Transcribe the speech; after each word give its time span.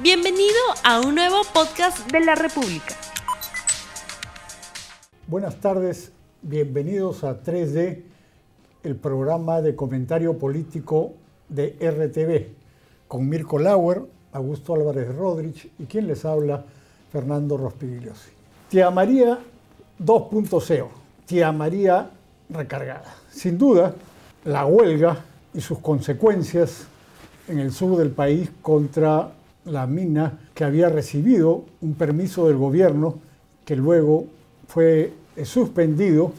Bienvenido 0.00 0.54
a 0.84 1.00
un 1.00 1.16
nuevo 1.16 1.40
podcast 1.52 2.08
de 2.12 2.20
la 2.20 2.36
República. 2.36 2.94
Buenas 5.26 5.56
tardes, 5.56 6.12
bienvenidos 6.40 7.24
a 7.24 7.42
3D, 7.42 8.04
el 8.84 8.94
programa 8.94 9.60
de 9.60 9.74
comentario 9.74 10.38
político 10.38 11.14
de 11.48 11.76
RTV, 11.80 13.08
con 13.08 13.28
Mirko 13.28 13.58
Lauer, 13.58 14.02
Augusto 14.32 14.74
Álvarez 14.74 15.12
Rodríguez 15.16 15.66
y 15.80 15.86
quien 15.86 16.06
les 16.06 16.24
habla, 16.24 16.64
Fernando 17.10 17.56
Rospigliosi. 17.56 18.30
Tía 18.68 18.92
María 18.92 19.40
2.0, 19.98 20.86
Tía 21.26 21.50
María 21.50 22.08
recargada. 22.50 23.16
Sin 23.32 23.58
duda, 23.58 23.96
la 24.44 24.64
huelga 24.64 25.24
y 25.52 25.60
sus 25.60 25.80
consecuencias 25.80 26.86
en 27.48 27.58
el 27.58 27.72
sur 27.72 27.96
del 27.98 28.12
país 28.12 28.48
contra 28.62 29.32
la 29.68 29.86
mina 29.86 30.38
que 30.54 30.64
había 30.64 30.88
recibido 30.88 31.64
un 31.80 31.94
permiso 31.94 32.48
del 32.48 32.56
gobierno 32.56 33.18
que 33.64 33.76
luego 33.76 34.26
fue 34.66 35.12
suspendido 35.44 36.32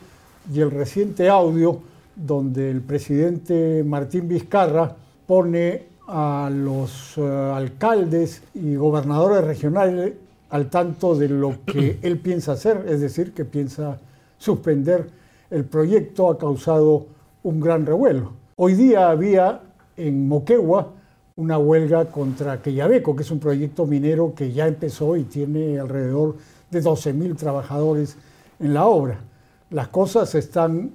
y 0.52 0.60
el 0.62 0.72
reciente 0.72 1.30
audio 1.30 1.80
donde 2.16 2.70
el 2.70 2.82
presidente 2.82 3.84
Martín 3.86 4.28
Vizcarra 4.28 4.96
pone 5.26 5.84
a 6.08 6.50
los 6.52 7.18
eh, 7.18 7.22
alcaldes 7.22 8.42
y 8.56 8.76
gobernadores 8.76 9.44
regionales 9.44 10.14
al 10.50 10.70
tanto 10.70 11.16
de 11.16 11.30
lo 11.30 11.64
que 11.66 12.00
él 12.02 12.20
piensa 12.20 12.54
hacer, 12.54 12.86
es 12.90 13.00
decir, 13.00 13.34
que 13.34 13.46
piensa 13.46 14.00
suspender 14.38 15.08
el 15.52 15.66
proyecto, 15.66 16.30
ha 16.30 16.38
causado 16.38 17.06
un 17.44 17.60
gran 17.60 17.86
revuelo. 17.86 18.34
Hoy 18.56 18.74
día 18.74 19.10
había 19.10 19.62
en 19.96 20.28
Moquegua 20.28 20.94
una 21.40 21.58
huelga 21.58 22.12
contra 22.12 22.62
Queyabeco, 22.62 23.16
que 23.16 23.24
es 23.24 23.32
un 23.32 23.40
proyecto 23.40 23.86
minero 23.86 24.34
que 24.36 24.52
ya 24.52 24.68
empezó 24.68 25.16
y 25.16 25.24
tiene 25.24 25.80
alrededor 25.80 26.36
de 26.70 26.84
12.000 26.84 27.38
trabajadores 27.38 28.18
en 28.60 28.74
la 28.74 28.86
obra. 28.86 29.22
Las 29.70 29.88
cosas 29.88 30.30
se 30.30 30.40
están 30.40 30.92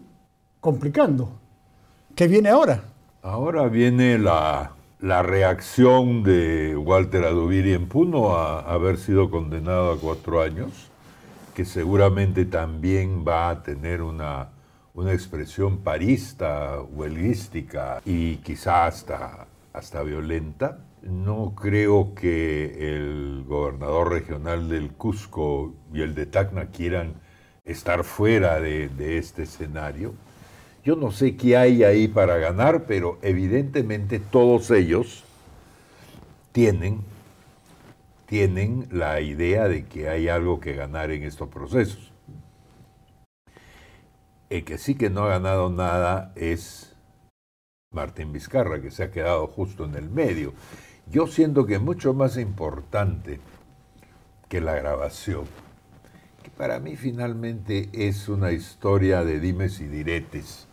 complicando. 0.61 1.31
¿Qué 2.15 2.29
viene 2.29 2.51
ahora? 2.51 2.83
Ahora 3.23 3.69
viene 3.69 4.19
la, 4.19 4.73
la 5.01 5.23
reacción 5.23 6.23
de 6.23 6.77
Walter 6.77 7.25
Adubiri 7.25 7.73
en 7.73 7.89
Puno 7.89 8.37
a 8.37 8.71
haber 8.71 8.99
sido 8.99 9.31
condenado 9.31 9.93
a 9.93 9.99
cuatro 9.99 10.43
años, 10.43 10.91
que 11.55 11.65
seguramente 11.65 12.45
también 12.45 13.25
va 13.27 13.49
a 13.49 13.63
tener 13.63 14.03
una, 14.03 14.51
una 14.93 15.15
expresión 15.15 15.79
parista, 15.79 16.83
huelguística 16.83 18.03
y 18.05 18.37
quizá 18.37 18.85
hasta 18.85 19.47
hasta 19.75 20.03
violenta. 20.03 20.79
No 21.03 21.55
creo 21.55 22.15
que 22.15 22.95
el 22.95 23.45
gobernador 23.47 24.11
regional 24.11 24.71
del 24.71 24.93
Cusco 24.93 25.75
y 25.93 26.01
el 26.01 26.15
de 26.15 26.25
Tacna 26.25 26.67
quieran 26.67 27.15
estar 27.65 28.05
fuera 28.05 28.61
de, 28.61 29.19
este 29.19 29.43
escenario. 29.43 30.15
Yo 30.85 30.97
no 30.97 31.11
sé 31.11 31.37
qué 31.37 31.57
hay 31.57 31.83
ahí 31.83 32.09
para 32.09 32.37
ganar, 32.39 32.85
pero 32.87 33.19
evidentemente 33.21 34.21
todos 34.21 34.71
ellos 34.71 35.25
tienen, 36.53 37.01
tienen 38.27 38.87
la 38.93 39.21
idea 39.21 39.67
de 39.67 39.87
que 39.87 40.09
hay 40.09 40.29
algo 40.29 40.61
que 40.61 40.75
ganar 40.75 41.11
en 41.11 41.25
estos 41.25 41.49
procesos. 41.49 42.13
El 44.51 44.65
que 44.65 44.79
sí 44.79 44.95
que 44.95 45.11
no 45.11 45.25
ha 45.25 45.31
ganado 45.31 45.69
nada 45.69 46.33
es 46.37 46.94
Martín 47.95 48.33
Vizcarra, 48.33 48.81
que 48.81 48.91
se 48.91 49.05
ha 49.05 49.11
quedado 49.11 49.47
justo 49.47 49.85
en 49.85 49.95
el 49.95 50.11
medio. 50.11 50.53
Yo 51.11 51.27
siento 51.27 51.67
que 51.67 51.79
mucho 51.79 52.13
más 52.15 52.37
importante 52.37 53.41
que 54.49 54.61
la 54.61 54.75
grabación, 54.75 55.45
que 56.43 56.51
para 56.51 56.81
mí 56.81 56.97
finalmente 56.97 57.89
es 57.93 58.29
una 58.29 58.53
historia 58.53 59.25
de 59.25 59.41
dimes 59.41 59.81
y 59.81 59.87
diretes, 59.87 60.67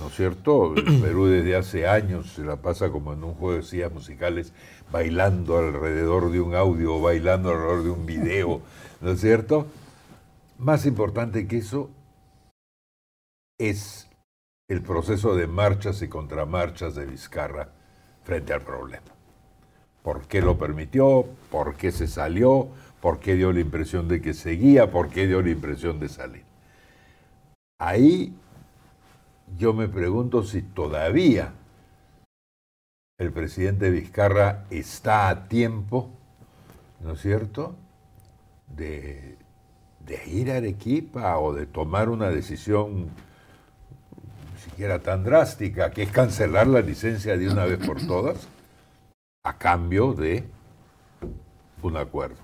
¿no 0.00 0.08
es 0.08 0.14
cierto? 0.14 0.74
El 0.74 0.84
Perú 1.02 1.26
desde 1.26 1.56
hace 1.56 1.86
años 1.86 2.32
se 2.32 2.42
la 2.42 2.56
pasa 2.56 2.90
como 2.90 3.12
en 3.12 3.24
un 3.24 3.34
juego 3.34 3.56
de 3.56 3.62
sillas 3.62 3.92
musicales, 3.92 4.52
bailando 4.90 5.58
alrededor 5.58 6.30
de 6.30 6.40
un 6.40 6.54
audio, 6.54 7.00
bailando 7.00 7.50
alrededor 7.50 7.84
de 7.84 7.90
un 7.90 8.06
video, 8.06 8.60
¿no 9.00 9.12
es 9.12 9.20
cierto? 9.20 9.66
Más 10.58 10.86
importante 10.86 11.48
que 11.48 11.58
eso 11.58 11.90
es 13.58 14.08
el 14.72 14.80
proceso 14.80 15.36
de 15.36 15.46
marchas 15.46 16.00
y 16.00 16.08
contramarchas 16.08 16.94
de 16.94 17.04
Vizcarra 17.04 17.68
frente 18.24 18.54
al 18.54 18.62
problema. 18.62 19.04
¿Por 20.02 20.26
qué 20.26 20.40
lo 20.40 20.56
permitió? 20.56 21.26
¿Por 21.50 21.76
qué 21.76 21.92
se 21.92 22.08
salió? 22.08 22.68
¿Por 23.02 23.20
qué 23.20 23.34
dio 23.34 23.52
la 23.52 23.60
impresión 23.60 24.08
de 24.08 24.22
que 24.22 24.32
seguía? 24.32 24.90
¿Por 24.90 25.10
qué 25.10 25.26
dio 25.26 25.42
la 25.42 25.50
impresión 25.50 26.00
de 26.00 26.08
salir? 26.08 26.44
Ahí 27.78 28.34
yo 29.58 29.74
me 29.74 29.88
pregunto 29.88 30.42
si 30.42 30.62
todavía 30.62 31.52
el 33.18 33.30
presidente 33.30 33.90
Vizcarra 33.90 34.64
está 34.70 35.28
a 35.28 35.48
tiempo, 35.48 36.08
¿no 37.00 37.12
es 37.12 37.20
cierto?, 37.20 37.76
de, 38.74 39.36
ir 40.26 40.50
a 40.50 40.56
Arequipa 40.56 41.38
o 41.38 41.52
de 41.52 41.66
tomar 41.66 42.08
una 42.08 42.30
decisión 42.30 43.10
siquiera 44.72 45.00
tan 45.00 45.22
drástica, 45.22 45.90
que 45.90 46.02
es 46.02 46.10
cancelar 46.10 46.66
la 46.66 46.80
licencia 46.80 47.36
de 47.36 47.46
una 47.46 47.66
vez 47.66 47.78
por 47.86 48.00
todas, 48.06 48.48
a 49.44 49.58
cambio 49.58 50.14
de 50.14 50.44
un 51.82 51.98
acuerdo. 51.98 52.38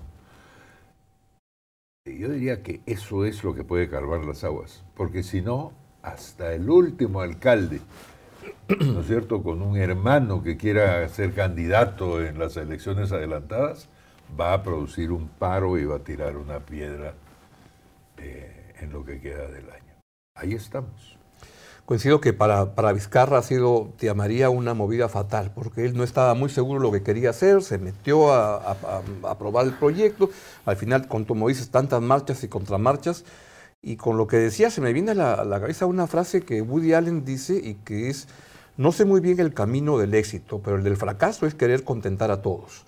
Yo 2.05 2.29
diría 2.29 2.61
que 2.61 2.81
eso 2.85 3.25
es 3.25 3.43
lo 3.43 3.55
que 3.55 3.63
puede 3.63 3.89
calmar 3.89 4.23
las 4.25 4.43
aguas, 4.43 4.83
porque 4.95 5.23
si 5.23 5.41
no, 5.41 5.73
hasta 6.03 6.53
el 6.53 6.69
último 6.69 7.21
alcalde, 7.21 7.81
¿no 8.79 9.01
es 9.01 9.07
cierto?, 9.07 9.41
con 9.41 9.63
un 9.63 9.77
hermano 9.77 10.43
que 10.43 10.55
quiera 10.55 11.07
ser 11.09 11.33
candidato 11.33 12.23
en 12.23 12.37
las 12.37 12.57
elecciones 12.57 13.11
adelantadas, 13.11 13.89
va 14.39 14.53
a 14.53 14.61
producir 14.61 15.11
un 15.11 15.29
paro 15.29 15.79
y 15.79 15.85
va 15.85 15.95
a 15.95 16.03
tirar 16.03 16.37
una 16.37 16.59
piedra 16.59 17.15
eh, 18.17 18.75
en 18.79 18.91
lo 18.91 19.03
que 19.03 19.19
queda 19.19 19.47
del 19.47 19.67
año. 19.71 19.95
Ahí 20.35 20.53
estamos. 20.53 21.18
Coincido 21.89 22.21
que 22.21 22.33
para, 22.33 22.75
para, 22.75 22.93
Vizcarra 22.93 23.39
ha 23.39 23.41
sido, 23.41 23.91
te 23.97 24.05
llamaría, 24.05 24.51
una 24.51 24.75
movida 24.75 25.09
fatal, 25.09 25.51
porque 25.55 25.85
él 25.85 25.97
no 25.97 26.03
estaba 26.03 26.35
muy 26.35 26.51
seguro 26.51 26.79
lo 26.79 26.91
que 26.91 27.01
quería 27.01 27.31
hacer, 27.31 27.63
se 27.63 27.79
metió 27.79 28.31
a, 28.31 28.77
aprobar 29.23 29.65
el 29.65 29.73
proyecto, 29.73 30.29
al 30.65 30.75
final, 30.75 31.07
con, 31.07 31.25
como 31.25 31.47
dices, 31.47 31.71
tantas 31.71 31.99
marchas 31.99 32.43
y 32.43 32.47
contramarchas, 32.47 33.25
y 33.81 33.95
con 33.95 34.17
lo 34.17 34.27
que 34.27 34.37
decía 34.37 34.69
se 34.69 34.81
me 34.81 34.93
viene 34.93 35.13
a 35.13 35.15
la, 35.15 35.33
a 35.33 35.45
la 35.45 35.59
cabeza 35.59 35.87
una 35.87 36.05
frase 36.05 36.41
que 36.41 36.61
Woody 36.61 36.93
Allen 36.93 37.25
dice 37.25 37.55
y 37.55 37.73
que 37.73 38.11
es, 38.11 38.27
no 38.77 38.91
sé 38.91 39.05
muy 39.05 39.19
bien 39.19 39.39
el 39.39 39.55
camino 39.55 39.97
del 39.97 40.13
éxito, 40.13 40.61
pero 40.63 40.77
el 40.77 40.83
del 40.83 40.95
fracaso 40.95 41.47
es 41.47 41.55
querer 41.55 41.83
contentar 41.83 42.29
a 42.29 42.43
todos. 42.43 42.85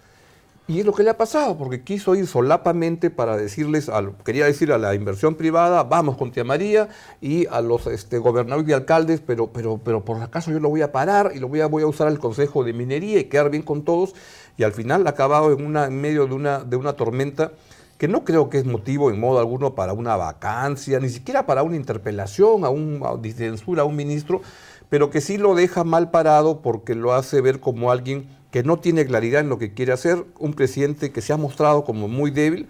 Y 0.72 0.80
es 0.80 0.86
lo 0.86 0.94
que 0.94 1.04
le 1.04 1.10
ha 1.10 1.18
pasado, 1.18 1.58
porque 1.58 1.84
quiso 1.84 2.16
ir 2.16 2.26
solapamente 2.28 3.10
para 3.10 3.36
decirles, 3.36 3.92
quería 4.24 4.46
decir 4.46 4.72
a 4.72 4.78
la 4.78 4.96
inversión 4.96 5.36
privada, 5.36 5.84
vamos 5.84 6.16
con 6.16 6.32
Tía 6.32 6.46
María, 6.46 6.88
y 7.20 7.46
a 7.48 7.60
los 7.60 7.88
este, 7.88 8.20
gobernadores 8.20 8.70
y 8.70 8.72
alcaldes, 8.72 9.20
pero, 9.20 9.48
pero, 9.48 9.82
pero 9.84 10.06
por 10.06 10.22
acaso 10.22 10.50
yo 10.50 10.62
lo 10.62 10.70
voy 10.70 10.82
a 10.82 10.94
parar 10.94 11.34
y 11.36 11.40
lo 11.40 11.50
voy 11.50 11.60
a, 11.60 11.68
voy 11.68 11.84
a 11.84 11.88
usar 11.88 12.08
al 12.08 12.20
Consejo 12.20 12.64
de 12.64 12.72
Minería 12.72 13.20
y 13.20 13.26
quedar 13.26 13.50
bien 13.50 13.64
con 13.64 13.84
todos. 13.84 14.16
Y 14.56 14.64
al 14.64 14.72
final 14.72 15.06
ha 15.08 15.10
acabado 15.10 15.52
en, 15.52 15.66
una, 15.66 15.88
en 15.88 16.00
medio 16.00 16.26
de 16.26 16.36
una, 16.36 16.60
de 16.60 16.78
una 16.78 16.94
tormenta 16.94 17.52
que 17.98 18.08
no 18.08 18.24
creo 18.24 18.50
que 18.50 18.58
es 18.58 18.66
motivo 18.66 19.12
en 19.12 19.20
modo 19.20 19.40
alguno 19.40 19.76
para 19.76 19.92
una 19.92 20.16
vacancia, 20.16 21.02
ni 21.02 21.10
siquiera 21.10 21.46
para 21.46 21.64
una 21.64 21.76
interpelación, 21.76 22.64
a 22.64 22.70
un 22.70 23.02
a 23.04 23.34
censura 23.34 23.82
a 23.82 23.86
un 23.86 23.98
ministro, 23.98 24.42
pero 24.88 25.10
que 25.10 25.20
sí 25.20 25.38
lo 25.38 25.54
deja 25.54 25.84
mal 25.84 26.12
parado 26.12 26.62
porque 26.62 26.96
lo 26.96 27.14
hace 27.14 27.42
ver 27.42 27.60
como 27.60 27.92
alguien 27.92 28.40
que 28.52 28.64
no 28.64 28.80
tiene 28.80 29.06
claridad 29.06 29.42
en 29.42 29.50
lo 29.50 29.58
que 29.58 29.74
quiere 29.74 29.94
hacer, 29.94 30.26
un 30.38 30.54
presidente 30.54 31.12
que 31.12 31.22
se 31.22 31.34
ha 31.34 31.38
mostrado 31.38 31.84
como 31.84 32.08
muy 32.08 32.32
débil 32.32 32.68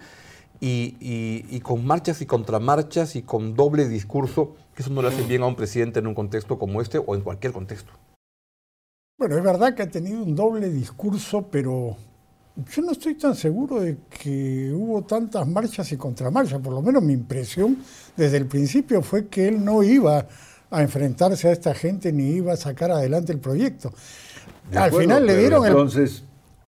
y, 0.60 1.60
con 1.60 1.84
marchas 1.84 2.22
y 2.22 2.26
contramarchas 2.26 3.16
y 3.16 3.22
con 3.22 3.54
doble 3.54 3.88
discurso, 3.88 4.54
que 4.74 4.82
eso 4.82 4.92
no 4.92 5.02
le 5.02 5.08
hace 5.08 5.22
bien 5.22 5.42
a 5.42 5.46
un 5.46 5.56
presidente 5.56 5.98
en 5.98 6.06
un 6.06 6.14
contexto 6.14 6.58
como 6.58 6.80
este 6.80 6.98
o 6.98 7.14
en 7.16 7.22
cualquier 7.22 7.52
contexto. 7.52 7.92
Bueno, 9.18 9.36
es 9.36 9.42
verdad 9.42 9.74
que 9.74 9.82
ha 9.82 9.90
tenido 9.90 10.22
un 10.22 10.36
doble 10.36 10.70
discurso, 10.70 11.48
pero 11.50 11.96
yo 12.56 12.82
no 12.82 12.92
estoy 12.92 13.16
tan 13.16 13.34
seguro 13.34 13.80
de 13.80 13.98
que 14.08 14.72
hubo 14.72 15.02
tantas 15.02 15.46
marchas 15.48 15.90
y 15.90 15.96
contramarchas. 15.96 16.60
Por 16.60 16.72
lo 16.72 16.82
menos 16.82 17.02
mi 17.02 17.12
impresión 17.12 17.78
desde 18.16 18.36
el 18.36 18.46
principio 18.46 19.02
fue 19.02 19.26
que 19.26 19.48
él 19.48 19.64
no 19.64 19.82
iba 19.82 20.26
a 20.70 20.82
enfrentarse 20.82 21.48
a 21.48 21.52
esta 21.52 21.74
gente 21.74 22.12
ni 22.12 22.30
iba 22.30 22.52
a 22.52 22.56
sacar 22.56 22.90
adelante 22.90 23.32
el 23.32 23.40
proyecto. 23.40 23.92
Al 24.74 24.92
final 24.92 25.26
le 25.26 25.36
dieron 25.36 25.66
entonces, 25.66 26.24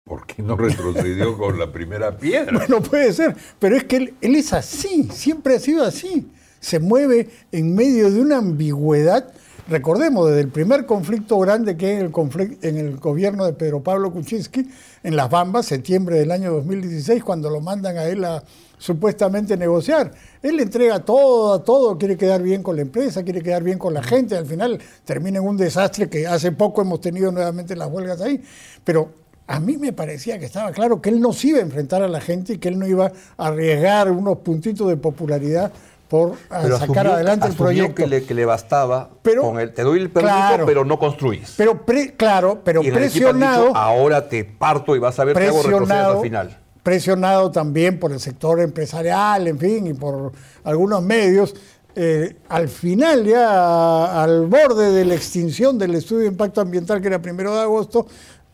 ¿por 0.03 0.25
qué 0.25 0.41
no 0.41 0.55
retrocedió 0.55 1.37
con 1.37 1.59
la 1.59 1.71
primera 1.71 2.17
piedra? 2.17 2.57
Bueno, 2.57 2.81
puede 2.81 3.11
ser, 3.13 3.35
pero 3.59 3.75
es 3.75 3.83
que 3.85 3.97
él, 3.97 4.13
él, 4.21 4.35
es 4.35 4.53
así, 4.53 5.09
siempre 5.11 5.55
ha 5.55 5.59
sido 5.59 5.83
así. 5.83 6.31
Se 6.59 6.79
mueve 6.79 7.29
en 7.51 7.73
medio 7.73 8.11
de 8.11 8.21
una 8.21 8.37
ambigüedad 8.37 9.33
recordemos, 9.69 10.27
desde 10.27 10.41
el 10.41 10.49
primer 10.49 10.85
conflicto 10.85 11.39
grande 11.39 11.77
que 11.77 11.95
es 11.95 12.01
el 12.01 12.11
conflicto 12.11 12.67
en 12.67 12.77
el 12.77 12.97
gobierno 12.97 13.45
de 13.45 13.53
Pedro 13.53 13.81
Pablo 13.81 14.11
Kuczynski, 14.11 14.67
en 15.03 15.15
Las 15.15 15.29
Bambas, 15.29 15.67
septiembre 15.67 16.17
del 16.17 16.31
año 16.31 16.51
2016, 16.53 17.23
cuando 17.23 17.49
lo 17.49 17.61
mandan 17.61 17.97
a 17.97 18.05
él 18.05 18.25
a 18.25 18.43
supuestamente 18.79 19.55
negociar. 19.55 20.11
Él 20.41 20.55
le 20.55 20.63
entrega 20.63 21.01
todo, 21.01 21.61
todo, 21.61 21.97
quiere 21.99 22.17
quedar 22.17 22.41
bien 22.41 22.63
con 22.63 22.75
la 22.75 22.81
empresa, 22.81 23.23
quiere 23.23 23.43
quedar 23.43 23.61
bien 23.61 23.77
con 23.77 23.93
la 23.93 24.01
gente, 24.01 24.35
al 24.35 24.47
final 24.47 24.79
termina 25.05 25.37
en 25.37 25.45
un 25.45 25.57
desastre 25.57 26.09
que 26.09 26.25
hace 26.25 26.51
poco 26.51 26.81
hemos 26.81 26.99
tenido 27.01 27.31
nuevamente 27.31 27.75
las 27.75 27.89
huelgas 27.89 28.21
ahí. 28.21 28.41
Pero 28.83 29.11
a 29.45 29.59
mí 29.59 29.77
me 29.77 29.93
parecía 29.93 30.39
que 30.39 30.45
estaba 30.45 30.71
claro 30.71 31.01
que 31.01 31.09
él 31.09 31.19
no 31.19 31.33
se 31.33 31.49
iba 31.49 31.59
a 31.59 31.61
enfrentar 31.61 32.01
a 32.01 32.07
la 32.07 32.21
gente 32.21 32.53
y 32.53 32.57
que 32.57 32.69
él 32.69 32.79
no 32.79 32.87
iba 32.87 33.11
a 33.37 33.47
arriesgar 33.47 34.09
unos 34.09 34.39
puntitos 34.39 34.87
de 34.87 34.97
popularidad 34.97 35.71
por 36.07 36.37
sacar 36.79 37.05
adelante 37.05 37.47
el 37.47 37.53
proyecto. 37.53 37.95
Que 37.95 38.07
le, 38.07 38.23
que 38.23 38.33
le 38.33 38.45
bastaba 38.45 39.09
pero, 39.21 39.43
con 39.43 39.59
el, 39.59 39.73
te 39.73 39.83
doy 39.83 39.99
el 39.99 40.09
permiso, 40.09 40.65
pero 40.65 40.85
no 40.85 40.97
construís. 40.97 41.53
Pero 41.57 41.83
claro, 42.17 42.61
pero 42.63 42.81
presionado. 42.81 43.75
ahora 43.75 44.27
te 44.27 44.43
parto 44.43 44.95
y 44.95 44.99
vas 44.99 45.19
a 45.19 45.25
ver 45.25 45.35
qué 45.35 45.47
hago 45.47 45.61
retroceder 45.61 46.05
al 46.05 46.21
final 46.21 46.57
presionado 46.83 47.51
también 47.51 47.99
por 47.99 48.11
el 48.11 48.19
sector 48.19 48.59
empresarial, 48.59 49.47
en 49.47 49.59
fin, 49.59 49.87
y 49.87 49.93
por 49.93 50.31
algunos 50.63 51.01
medios, 51.03 51.55
eh, 51.95 52.35
al 52.49 52.69
final, 52.69 53.25
ya 53.25 54.21
al 54.21 54.47
borde 54.47 54.91
de 54.91 55.05
la 55.05 55.15
extinción 55.15 55.77
del 55.77 55.95
estudio 55.95 56.21
de 56.21 56.27
impacto 56.27 56.61
ambiental, 56.61 57.01
que 57.01 57.07
era 57.07 57.21
primero 57.21 57.53
de 57.53 57.61
agosto, 57.61 58.07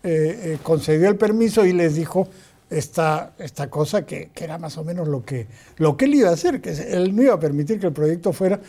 eh, 0.04 0.40
eh, 0.44 0.58
concedió 0.64 1.10
el 1.10 1.18
permiso 1.18 1.66
y 1.66 1.74
les 1.74 1.96
dijo 1.96 2.28
esta, 2.70 3.34
esta 3.38 3.70
cosa 3.70 4.06
que, 4.06 4.30
que, 4.34 4.44
era 4.44 4.58
más 4.58 4.78
o 4.78 4.84
menos 4.84 5.08
lo 5.08 5.24
que, 5.24 5.48
lo 5.78 5.98
que 5.98 6.06
él 6.06 6.16
iba 6.16 6.30
a 6.30 6.34
hacer, 6.34 6.62
que 6.62 6.72
él 6.72 7.16
no 7.16 7.24
iba 7.24 7.34
a 7.34 7.40
permitir 7.40 7.80
que 7.80 7.88
el 7.88 7.94
proyecto 7.94 8.34
fuera, 8.34 8.60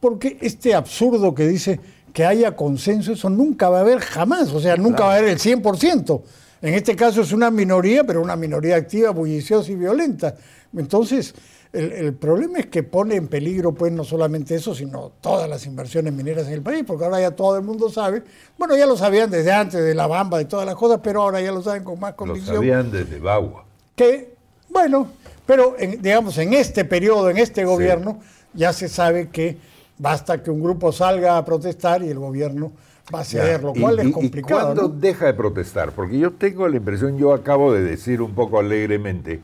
porque 0.00 0.38
este 0.40 0.74
absurdo 0.74 1.34
que 1.34 1.46
dice 1.48 1.80
que 2.12 2.24
haya 2.24 2.54
consenso, 2.54 3.12
eso 3.12 3.28
nunca 3.28 3.68
va 3.68 3.78
a 3.78 3.80
haber 3.80 3.98
jamás, 3.98 4.52
o 4.52 4.60
sea, 4.60 4.76
nunca 4.76 5.04
va 5.04 5.14
a 5.14 5.18
haber 5.18 5.30
el 5.30 5.38
100%. 5.38 6.22
En 6.64 6.72
este 6.72 6.96
caso 6.96 7.20
es 7.20 7.30
una 7.32 7.50
minoría, 7.50 8.04
pero 8.04 8.22
una 8.22 8.36
minoría 8.36 8.76
activa, 8.76 9.10
bulliciosa 9.10 9.70
y 9.70 9.74
violenta. 9.74 10.34
Entonces, 10.74 11.34
el, 11.74 12.14
problema 12.14 12.58
es 12.58 12.66
que 12.68 12.82
pone 12.82 13.16
en 13.16 13.28
peligro, 13.28 13.74
pues, 13.74 13.92
no 13.92 14.02
solamente 14.02 14.54
eso, 14.54 14.74
sino 14.74 15.12
todas 15.20 15.46
las 15.46 15.66
inversiones 15.66 16.14
mineras 16.14 16.46
en 16.46 16.54
el 16.54 16.62
país, 16.62 16.82
porque 16.86 17.04
ahora 17.04 17.20
ya 17.20 17.32
todo 17.32 17.58
el 17.58 17.64
mundo 17.64 17.90
sabe, 17.90 18.22
bueno, 18.56 18.78
ya 18.78 18.86
lo 18.86 18.96
sabían 18.96 19.30
desde 19.30 19.52
antes 19.52 19.84
de 19.84 19.94
la 19.94 20.06
bamba 20.06 20.40
y 20.40 20.46
todas 20.46 20.64
las 20.64 20.74
cosas, 20.74 21.00
pero 21.02 21.20
ahora 21.20 21.38
ya 21.42 21.52
lo 21.52 21.60
saben 21.62 21.84
con 21.84 22.00
más 22.00 22.14
convicción. 22.14 22.54
Lo 22.54 22.62
sabían 22.62 22.90
desde 22.90 23.18
Bagua. 23.18 23.66
Que, 23.94 24.34
bueno, 24.70 25.08
pero 25.44 25.76
digamos, 25.78 26.38
en 26.38 26.54
este 26.54 26.86
periodo, 26.86 27.28
en 27.28 27.36
este 27.36 27.66
gobierno, 27.66 28.20
ya 28.54 28.72
se 28.72 28.88
sabe 28.88 29.28
que 29.28 29.58
basta 29.98 30.42
que 30.42 30.50
un 30.50 30.62
grupo 30.62 30.92
salga 30.92 31.36
a 31.36 31.44
protestar 31.44 32.02
y 32.02 32.08
el 32.08 32.18
gobierno 32.18 32.72
va 33.12 33.20
a 33.20 33.24
ceder, 33.24 33.62
lo 33.62 33.72
cual 33.74 33.98
es 33.98 34.12
complicado. 34.12 34.72
¿Y 34.72 34.74
cuándo 34.76 34.88
deja 34.88 35.26
de 35.26 35.34
protestar? 35.34 35.92
Porque 35.92 36.18
yo 36.18 36.32
tengo 36.32 36.68
la 36.68 36.76
impresión, 36.76 37.18
yo 37.18 37.34
acabo 37.34 37.72
de 37.72 37.82
decir 37.82 38.22
un 38.22 38.34
poco 38.34 38.58
alegremente, 38.58 39.40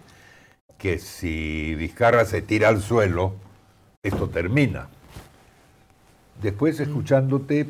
que 0.78 0.98
si 0.98 1.74
Vizcarra 1.74 2.24
se 2.24 2.40
tira 2.42 2.68
al 2.68 2.80
suelo, 2.80 3.34
esto 4.02 4.28
termina. 4.28 4.88
Después, 6.40 6.78
mm. 6.78 6.82
escuchándote, 6.82 7.68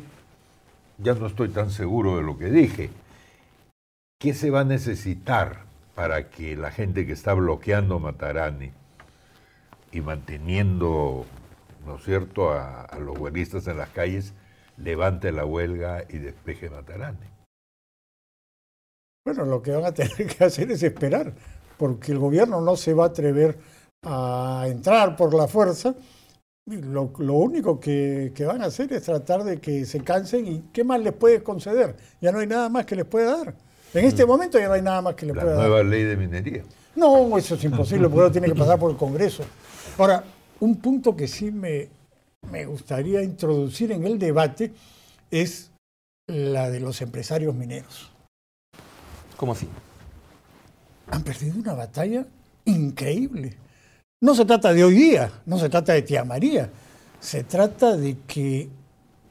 ya 0.97 1.13
no 1.15 1.27
estoy 1.27 1.49
tan 1.49 1.71
seguro 1.71 2.15
de 2.15 2.23
lo 2.23 2.37
que 2.37 2.45
dije. 2.45 2.89
¿Qué 4.19 4.33
se 4.33 4.49
va 4.49 4.61
a 4.61 4.65
necesitar 4.65 5.63
para 5.95 6.29
que 6.29 6.55
la 6.55 6.71
gente 6.71 7.05
que 7.05 7.11
está 7.11 7.33
bloqueando 7.33 7.99
Matarani 7.99 8.71
y 9.91 9.99
manteniendo, 9.99 11.25
¿no 11.85 11.95
es 11.97 12.03
cierto?, 12.03 12.51
a, 12.51 12.83
a 12.83 12.99
los 12.99 13.17
huelistas 13.17 13.67
en 13.67 13.77
las 13.77 13.89
calles, 13.89 14.33
levante 14.83 15.31
la 15.31 15.45
huelga 15.45 16.03
y 16.09 16.17
despeje 16.17 16.69
Matarani. 16.69 17.27
Bueno, 19.25 19.45
lo 19.45 19.61
que 19.61 19.71
van 19.71 19.85
a 19.85 19.93
tener 19.93 20.27
que 20.27 20.43
hacer 20.43 20.71
es 20.71 20.81
esperar, 20.83 21.33
porque 21.77 22.11
el 22.11 22.19
gobierno 22.19 22.61
no 22.61 22.75
se 22.75 22.93
va 22.93 23.05
a 23.05 23.07
atrever 23.07 23.57
a 24.03 24.65
entrar 24.67 25.15
por 25.15 25.33
la 25.33 25.47
fuerza. 25.47 25.93
Lo, 26.65 27.11
único 27.33 27.79
que, 27.79 28.33
van 28.45 28.61
a 28.61 28.65
hacer 28.65 28.91
es 28.93 29.03
tratar 29.03 29.43
de 29.43 29.59
que 29.59 29.85
se 29.85 30.03
cansen 30.03 30.47
y 30.47 30.63
¿qué 30.71 30.83
más 30.83 30.99
les 31.01 31.13
puede 31.13 31.43
conceder? 31.43 31.95
Ya 32.19 32.31
no 32.31 32.39
hay 32.39 32.47
nada 32.47 32.69
más 32.69 32.85
que 32.85 32.95
les 32.95 33.05
pueda 33.05 33.37
dar. 33.37 33.55
En 33.93 34.05
este 34.05 34.25
mm. 34.25 34.27
momento 34.27 34.59
ya 34.59 34.67
no 34.67 34.73
hay 34.73 34.81
nada 34.81 35.01
más 35.01 35.15
que 35.15 35.25
les 35.25 35.35
pueda 35.35 35.53
dar. 35.53 35.57
La 35.57 35.67
nueva 35.67 35.83
ley 35.83 36.03
de 36.03 36.15
minería. 36.15 36.63
No, 36.95 37.37
eso 37.37 37.55
es 37.55 37.63
imposible, 37.63 38.09
porque 38.09 38.31
tiene 38.31 38.47
que 38.47 38.55
pasar 38.55 38.79
por 38.79 38.91
el 38.91 38.97
Congreso. 38.97 39.43
Ahora, 39.97 40.23
un 40.59 40.75
punto 40.77 41.15
que 41.15 41.27
sí 41.27 41.51
me, 41.51 41.89
me 42.49 42.65
gustaría 42.65 43.23
introducir 43.23 43.91
en 43.91 44.05
el 44.05 44.19
debate 44.19 44.73
es 45.29 45.71
la 46.27 46.69
de 46.69 46.79
los 46.79 47.01
empresarios 47.01 47.55
mineros. 47.55 48.11
¿Cómo 49.37 49.53
así? 49.53 49.67
Han 51.09 51.23
perdido 51.23 51.57
una 51.57 51.73
batalla 51.73 52.25
increíble. 52.65 53.57
No 54.21 54.35
se 54.35 54.45
trata 54.45 54.73
de 54.73 54.83
hoy 54.83 54.95
día, 54.95 55.31
no 55.45 55.57
se 55.57 55.69
trata 55.69 55.93
de 55.93 56.03
tía 56.03 56.23
María, 56.23 56.69
se 57.19 57.43
trata 57.43 57.97
de 57.97 58.17
que 58.27 58.69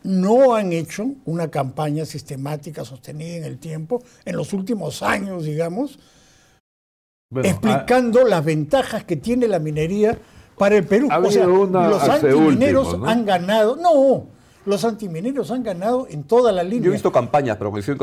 no 0.03 0.55
han 0.55 0.73
hecho 0.73 1.07
una 1.27 1.51
campaña 1.51 2.05
sistemática 2.05 2.85
sostenida 2.85 3.37
en 3.37 3.45
el 3.45 3.59
tiempo, 3.59 4.03
en 4.25 4.37
los 4.37 4.53
últimos 4.53 5.03
años, 5.03 5.45
digamos, 5.45 5.99
explicando 7.43 8.25
las 8.25 8.45
ventajas 8.45 9.05
que 9.05 9.17
tiene 9.17 9.47
la 9.47 9.59
minería 9.59 10.19
para 10.61 10.77
el 10.77 10.85
Perú. 10.85 11.09
o 11.11 11.31
sea, 11.31 11.47
los 11.47 12.03
antimineros 12.07 12.95
han 13.07 13.25
ganado. 13.25 13.77
No, 13.77 14.27
los 14.67 14.85
antimineros 14.85 15.51
han 15.51 15.63
ganado 15.63 16.07
en 16.11 16.25
toda 16.25 16.53
la 16.53 16.63
línea. 16.63 16.85
Yo 16.85 16.91
he 16.91 16.93
visto 16.93 17.11
campañas, 17.11 17.57
pero 17.57 17.71
coincido, 17.71 17.97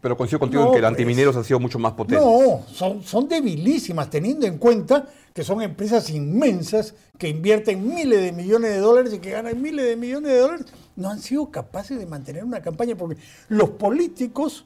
pero 0.00 0.16
contigo 0.16 0.46
en 0.46 0.72
que 0.72 0.80
los 0.80 0.88
antimineros 0.88 1.36
han 1.36 1.44
sido 1.44 1.60
mucho 1.60 1.78
más 1.78 1.92
potentes. 1.92 2.24
No, 2.24 2.62
son, 2.66 3.02
son 3.02 3.28
debilísimas, 3.28 4.08
teniendo 4.08 4.46
en 4.46 4.56
cuenta 4.56 5.04
que 5.34 5.44
son 5.44 5.60
empresas 5.60 6.08
inmensas 6.08 6.94
que 7.18 7.28
invierten 7.28 7.86
miles 7.86 8.22
de 8.22 8.32
millones 8.32 8.70
de 8.70 8.78
dólares 8.78 9.12
y 9.12 9.18
que 9.18 9.30
ganan 9.30 9.60
miles 9.60 9.84
de 9.84 9.96
millones 9.96 10.32
de 10.32 10.38
dólares. 10.38 10.66
No 10.96 11.10
han 11.10 11.18
sido 11.18 11.50
capaces 11.50 11.98
de 11.98 12.06
mantener 12.06 12.42
una 12.42 12.62
campaña 12.62 12.96
porque 12.96 13.20
los 13.50 13.68
políticos 13.68 14.64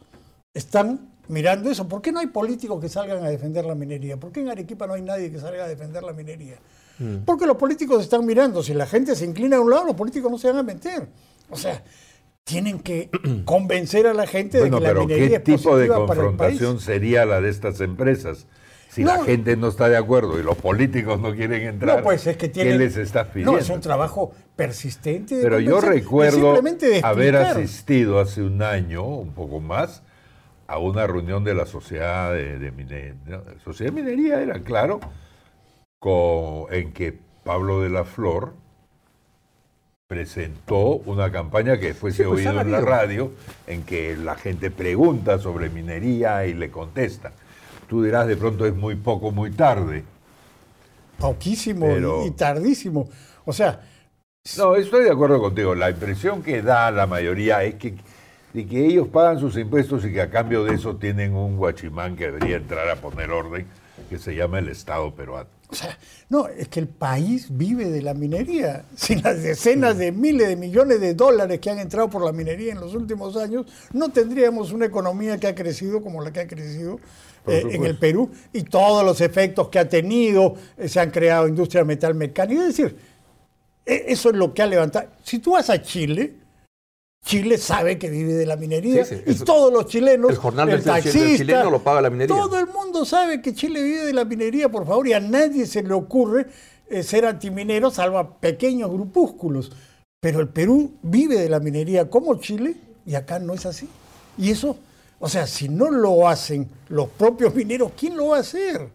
están 0.54 1.10
mirando 1.26 1.72
eso. 1.72 1.88
¿Por 1.88 2.02
qué 2.02 2.12
no 2.12 2.20
hay 2.20 2.28
políticos 2.28 2.80
que 2.80 2.88
salgan 2.88 3.24
a 3.24 3.28
defender 3.28 3.64
la 3.64 3.74
minería? 3.74 4.16
¿Por 4.16 4.30
qué 4.30 4.42
en 4.42 4.48
Arequipa 4.48 4.86
no 4.86 4.94
hay 4.94 5.02
nadie 5.02 5.32
que 5.32 5.40
salga 5.40 5.64
a 5.64 5.68
defender 5.68 6.04
la 6.04 6.12
minería? 6.12 6.58
Mm. 7.02 7.24
Porque 7.24 7.46
los 7.46 7.56
políticos 7.56 8.02
están 8.02 8.24
mirando. 8.24 8.62
Si 8.62 8.74
la 8.74 8.86
gente 8.86 9.16
se 9.16 9.24
inclina 9.24 9.56
a 9.56 9.60
un 9.60 9.70
lado, 9.70 9.84
los 9.86 9.96
políticos 9.96 10.30
no 10.30 10.38
se 10.38 10.48
van 10.48 10.58
a 10.58 10.62
meter. 10.62 11.08
O 11.50 11.56
sea, 11.56 11.82
tienen 12.44 12.80
que 12.80 13.10
convencer 13.44 14.06
a 14.06 14.14
la 14.14 14.26
gente 14.26 14.58
de 14.58 14.70
que 14.70 14.80
la 14.80 14.94
minería 14.94 15.42
¿qué 15.42 15.56
tipo 15.56 15.76
de 15.76 15.88
confrontación 15.88 16.80
sería 16.80 17.26
la 17.26 17.40
de 17.40 17.50
estas 17.50 17.80
empresas? 17.80 18.46
Si 18.88 19.04
la 19.04 19.24
gente 19.24 19.56
no 19.56 19.68
está 19.68 19.88
de 19.88 19.96
acuerdo 19.96 20.38
y 20.38 20.42
los 20.42 20.58
políticos 20.58 21.18
no 21.18 21.34
quieren 21.34 21.62
entrar, 21.62 21.96
no, 21.96 22.04
pues 22.04 22.26
es 22.26 22.36
que 22.36 22.52
¿qué 22.52 22.76
les 22.76 22.98
estás 22.98 23.28
pidiendo? 23.28 23.52
No, 23.52 23.58
es 23.58 23.70
un 23.70 23.80
trabajo 23.80 24.32
persistente. 24.54 25.40
Pero 25.40 25.58
yo 25.60 25.80
recuerdo 25.80 26.60
haber 27.02 27.36
asistido 27.36 28.20
hace 28.20 28.42
un 28.42 28.60
año, 28.60 29.02
un 29.02 29.32
poco 29.32 29.60
más, 29.60 30.02
a 30.66 30.76
una 30.76 31.06
reunión 31.06 31.42
de 31.42 31.54
la 31.54 31.64
sociedad 31.64 32.34
de, 32.34 32.70
minería. 32.70 33.14
Sociedad 33.64 33.94
de 33.94 34.02
minería 34.02 34.42
era, 34.42 34.60
claro, 34.60 35.00
en 36.70 36.92
que 36.92 37.16
Pablo 37.44 37.80
de 37.80 37.90
la 37.90 38.04
Flor 38.04 38.54
presentó 40.08 40.96
una 41.06 41.30
campaña 41.30 41.78
que 41.78 41.94
fuese 41.94 42.24
pues, 42.24 42.46
oído 42.46 42.60
en 42.60 42.70
la 42.70 42.80
radio, 42.80 43.32
en 43.66 43.84
que 43.84 44.16
la 44.16 44.34
gente 44.34 44.70
pregunta 44.70 45.38
sobre 45.38 45.70
minería 45.70 46.44
y 46.46 46.54
le 46.54 46.70
contesta. 46.70 47.32
Tú 47.88 48.02
dirás, 48.02 48.26
de 48.26 48.36
pronto 48.36 48.66
es 48.66 48.74
muy 48.74 48.96
poco, 48.96 49.30
muy 49.30 49.52
tarde. 49.52 50.04
Poquísimo 51.18 52.26
y 52.26 52.30
tardísimo. 52.32 53.08
O 53.44 53.52
sea... 53.52 53.80
No, 54.58 54.74
estoy 54.74 55.04
de 55.04 55.10
acuerdo 55.12 55.40
contigo. 55.40 55.74
La 55.74 55.90
impresión 55.90 56.42
que 56.42 56.62
da 56.62 56.90
la 56.90 57.06
mayoría 57.06 57.62
es 57.62 57.76
que, 57.76 57.94
de 58.52 58.66
que 58.66 58.84
ellos 58.84 59.06
pagan 59.06 59.38
sus 59.38 59.56
impuestos 59.56 60.04
y 60.04 60.12
que 60.12 60.20
a 60.20 60.30
cambio 60.30 60.64
de 60.64 60.74
eso 60.74 60.96
tienen 60.96 61.34
un 61.34 61.56
guachimán 61.56 62.16
que 62.16 62.26
debería 62.26 62.56
entrar 62.56 62.88
a 62.90 62.96
poner 62.96 63.30
orden, 63.30 63.66
que 64.10 64.18
se 64.18 64.34
llama 64.34 64.58
el 64.58 64.68
Estado 64.68 65.14
peruano. 65.14 65.48
O 65.72 65.74
sea, 65.74 65.98
no, 66.28 66.48
es 66.48 66.68
que 66.68 66.80
el 66.80 66.88
país 66.88 67.46
vive 67.50 67.88
de 67.88 68.02
la 68.02 68.12
minería. 68.12 68.84
Sin 68.94 69.22
las 69.22 69.42
decenas 69.42 69.96
de 69.96 70.12
miles 70.12 70.46
de 70.48 70.56
millones 70.56 71.00
de 71.00 71.14
dólares 71.14 71.60
que 71.60 71.70
han 71.70 71.78
entrado 71.78 72.10
por 72.10 72.22
la 72.22 72.30
minería 72.30 72.72
en 72.72 72.80
los 72.80 72.94
últimos 72.94 73.38
años, 73.38 73.64
no 73.94 74.10
tendríamos 74.10 74.70
una 74.72 74.84
economía 74.84 75.40
que 75.40 75.46
ha 75.46 75.54
crecido 75.54 76.02
como 76.02 76.20
la 76.20 76.30
que 76.30 76.40
ha 76.40 76.46
crecido 76.46 77.00
eh, 77.46 77.62
en 77.70 77.86
el 77.86 77.98
Perú 77.98 78.30
y 78.52 78.64
todos 78.64 79.02
los 79.02 79.22
efectos 79.22 79.70
que 79.70 79.78
ha 79.78 79.88
tenido, 79.88 80.56
eh, 80.76 80.88
se 80.88 81.00
han 81.00 81.10
creado 81.10 81.48
industrias 81.48 81.86
metal 81.86 82.14
mecánica. 82.14 82.60
Es 82.60 82.76
decir, 82.76 82.94
e, 83.86 84.04
eso 84.08 84.28
es 84.28 84.36
lo 84.36 84.52
que 84.52 84.60
ha 84.60 84.66
levantado. 84.66 85.08
Si 85.22 85.38
tú 85.38 85.52
vas 85.52 85.70
a 85.70 85.80
Chile, 85.80 86.34
Chile 87.24 87.56
sabe 87.56 87.98
que 87.98 88.10
vive 88.10 88.32
de 88.34 88.46
la 88.46 88.56
minería 88.56 89.06
y 89.26 89.34
todos 89.36 89.72
los 89.72 89.86
chilenos, 89.86 90.30
el 90.30 90.36
jornal 90.36 90.68
del, 90.68 91.02
chileno 91.02 91.70
lo 91.70 91.78
paga 91.78 92.02
la 92.02 92.10
minería. 92.10 92.34
Todo 92.34 92.58
el 92.58 92.66
mundo 92.66 93.04
sabe 93.04 93.40
que 93.40 93.54
Chile 93.54 93.82
vive 93.82 94.06
de 94.06 94.12
la 94.12 94.24
minería, 94.24 94.68
por 94.68 94.86
favor, 94.86 95.06
y 95.06 95.12
a 95.12 95.20
nadie 95.20 95.66
se 95.66 95.82
le 95.82 95.94
ocurre 95.94 96.46
eh, 96.88 97.02
ser 97.02 97.24
antiminero, 97.24 97.90
salvo 97.90 98.18
a 98.18 98.38
pequeños 98.40 98.90
grupúsculos. 98.90 99.70
Pero 100.20 100.40
el 100.40 100.48
Perú 100.48 100.94
vive 101.02 101.38
de 101.38 101.48
la 101.48 101.60
minería 101.60 102.10
como 102.10 102.34
Chile 102.40 102.76
y 103.06 103.14
acá 103.14 103.38
no 103.38 103.54
es 103.54 103.66
así. 103.66 103.88
Y 104.36 104.50
eso, 104.50 104.76
o 105.20 105.28
sea, 105.28 105.46
si 105.46 105.68
no 105.68 105.90
lo 105.90 106.28
hacen 106.28 106.68
los 106.88 107.08
propios 107.08 107.54
mineros, 107.54 107.92
¿quién 107.96 108.16
lo 108.16 108.28
va 108.28 108.38
a 108.38 108.40
hacer? 108.40 108.88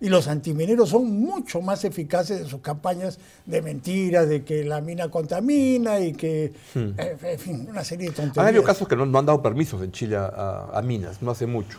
Y 0.00 0.08
los 0.10 0.28
antimineros 0.28 0.90
son 0.90 1.06
mucho 1.20 1.62
más 1.62 1.84
eficaces 1.84 2.40
en 2.42 2.46
sus 2.46 2.60
campañas 2.60 3.18
de 3.46 3.62
mentiras, 3.62 4.28
de 4.28 4.44
que 4.44 4.62
la 4.64 4.80
mina 4.82 5.10
contamina 5.10 6.00
y 6.00 6.12
que, 6.12 6.52
eh, 6.74 7.16
en 7.22 7.38
fin, 7.38 7.66
una 7.70 7.82
serie 7.82 8.08
de 8.10 8.14
tonterías. 8.14 8.38
Han 8.38 8.46
habido 8.48 8.62
casos 8.62 8.86
que 8.86 8.94
no, 8.94 9.06
no 9.06 9.18
han 9.18 9.26
dado 9.26 9.42
permisos 9.42 9.82
en 9.82 9.92
Chile 9.92 10.16
a, 10.16 10.68
a 10.72 10.82
minas, 10.82 11.22
no 11.22 11.30
hace 11.30 11.46
mucho. 11.46 11.78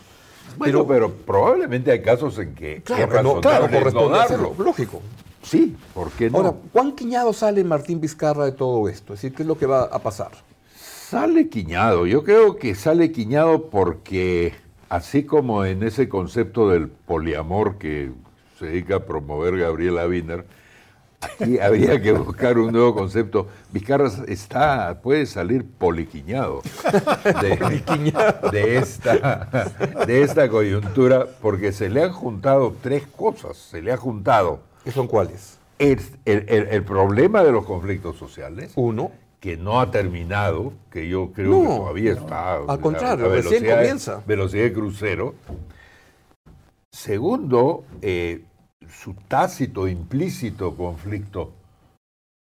Bueno, 0.58 0.88
pero, 0.88 1.14
probablemente 1.14 1.92
hay 1.92 2.02
casos 2.02 2.40
en 2.40 2.56
que 2.56 2.82
Claro, 2.82 3.22
no, 3.22 3.42
claro, 3.42 3.70
corresponde 3.70 4.18
darlo. 4.18 4.56
lógico. 4.58 5.02
Sí, 5.44 5.76
¿por 5.94 6.10
qué 6.12 6.30
no? 6.30 6.38
Ahora, 6.38 6.54
¿cuán 6.74 6.94
quiñado 6.94 7.32
sale 7.34 7.64
Martín 7.64 8.02
Vizcarra 8.02 8.46
de 8.46 8.52
todo 8.54 8.88
esto? 8.90 9.14
Es 9.14 9.22
decir, 9.22 9.36
¿qué 9.36 9.44
es 9.44 9.48
lo 9.48 9.58
que 9.58 9.66
va 9.66 9.84
a 9.84 10.00
pasar? 10.00 10.32
Sale 10.76 11.48
quiñado. 11.50 12.06
Yo 12.06 12.24
creo 12.24 12.56
que 12.58 12.76
sale 12.76 13.12
quiñado 13.12 13.70
porque, 13.70 14.54
así 14.90 15.24
como 15.24 15.66
en 15.66 15.84
ese 15.84 16.08
concepto 16.10 16.70
del 16.70 16.88
poliamor 16.88 17.78
que 17.78 18.12
se 18.60 18.66
dedica 18.68 18.98
a 18.98 19.06
promover 19.06 19.58
Gabriela 19.58 20.08
Wiener, 20.08 20.46
aquí 21.22 21.60
habría 21.62 22.02
que 22.02 22.12
buscar 22.14 22.58
un 22.58 22.72
nuevo 22.72 22.94
concepto. 22.96 23.48
Vizcarra 23.72 24.10
está, 24.28 25.00
puede 25.02 25.26
salir 25.26 25.66
poliquiñado 25.66 26.62
de, 27.24 27.84
de 28.52 28.78
esta, 28.78 29.74
de 30.08 30.22
esta 30.22 30.50
coyuntura 30.50 31.26
porque 31.42 31.72
se 31.72 31.90
le 31.90 32.04
han 32.04 32.12
juntado 32.14 32.76
tres 32.82 33.06
cosas. 33.08 33.58
Se 33.58 33.82
le 33.82 33.92
ha 33.92 33.98
juntado 33.98 34.60
¿Qué 34.84 34.92
son 34.92 35.08
cuáles? 35.08 35.58
el, 35.80 36.00
el- 36.26 36.46
el- 36.48 36.68
el 36.70 36.84
problema 36.84 37.44
de 37.44 37.52
los 37.52 37.66
conflictos 37.66 38.18
sociales, 38.18 38.72
Uno, 38.76 39.12
que 39.40 39.58
no 39.58 39.80
ha 39.80 39.92
terminado, 39.92 40.74
que 40.92 41.08
yo 41.08 41.32
creo 41.32 41.52
No, 41.52 41.62
que 41.62 41.78
todavía 41.78 42.12
está. 42.14 42.56
al 42.56 42.80
contrario, 42.80 43.30
recién 43.30 43.66
comienza. 43.66 44.24
Velocidad 44.26 44.64
de 44.64 44.74
crucero. 44.74 45.36
Segundo, 46.92 47.86
eh, 48.02 48.44
su 48.90 49.14
tácito, 49.14 49.88
implícito 49.88 50.76
conflicto 50.76 51.54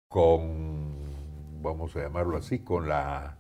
con, 0.10 1.62
vamos 1.62 1.96
a 1.96 2.02
llamarlo 2.02 2.38
así, 2.38 2.60
con 2.60 2.90
la, 2.90 3.38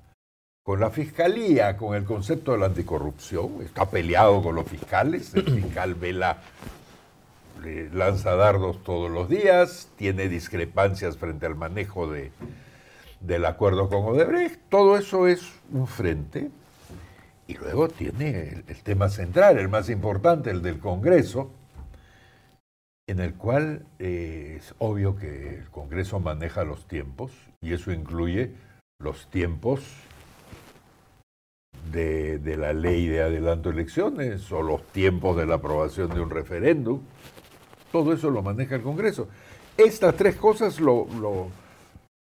con 0.63 0.79
la 0.79 0.91
fiscalía, 0.91 1.77
con 1.77 1.95
el 1.95 2.05
concepto 2.05 2.51
de 2.51 2.59
la 2.59 2.67
anticorrupción. 2.67 3.61
Está 3.63 3.89
peleado 3.89 4.43
con 4.43 4.55
los 4.55 4.67
fiscales. 4.67 5.33
El 5.33 5.43
fiscal 5.63 5.95
Vela 5.95 6.37
le 7.63 7.89
lanza 7.89 8.35
dardos 8.35 8.83
todos 8.83 9.09
los 9.09 9.29
días, 9.29 9.89
tiene 9.95 10.29
discrepancias 10.29 11.17
frente 11.17 11.45
al 11.45 11.55
manejo 11.55 12.07
de, 12.09 12.31
del 13.21 13.45
acuerdo 13.45 13.89
con 13.89 14.03
Odebrecht. 14.03 14.59
Todo 14.69 14.97
eso 14.97 15.27
es 15.27 15.41
un 15.71 15.87
frente. 15.87 16.49
Y 17.47 17.55
luego 17.55 17.89
tiene 17.89 18.63
el, 18.67 18.83
tema 18.83 19.09
central, 19.09 19.57
el 19.59 19.67
más 19.67 19.89
importante, 19.89 20.51
el 20.51 20.61
del 20.61 20.79
Congreso, 20.79 21.51
en 23.07 23.19
el 23.19 23.33
cual 23.33 23.85
eh, 23.99 24.55
es 24.59 24.73
obvio 24.77 25.17
que 25.17 25.57
el 25.59 25.69
Congreso 25.69 26.19
maneja 26.21 26.63
los 26.63 26.87
tiempos, 26.87 27.31
y 27.61 27.73
eso 27.73 27.91
incluye 27.91 28.53
los 29.01 29.29
tiempos 29.29 29.81
de, 31.91 32.39
de 32.39 32.55
la 32.55 32.71
ley 32.71 33.07
de 33.07 33.21
adelanto 33.21 33.69
de 33.69 33.75
elecciones 33.75 34.49
o 34.51 34.61
los 34.61 34.83
tiempos 34.93 35.35
de 35.35 35.45
la 35.45 35.55
aprobación 35.55 36.09
de 36.13 36.21
un 36.21 36.29
referéndum. 36.29 37.01
Todo 37.91 38.13
eso 38.13 38.29
lo 38.29 38.41
maneja 38.41 38.75
el 38.75 38.81
Congreso. 38.81 39.27
Estas 39.75 40.15
tres 40.15 40.37
cosas 40.37 40.79
lo, 40.79 41.05
lo, 41.19 41.49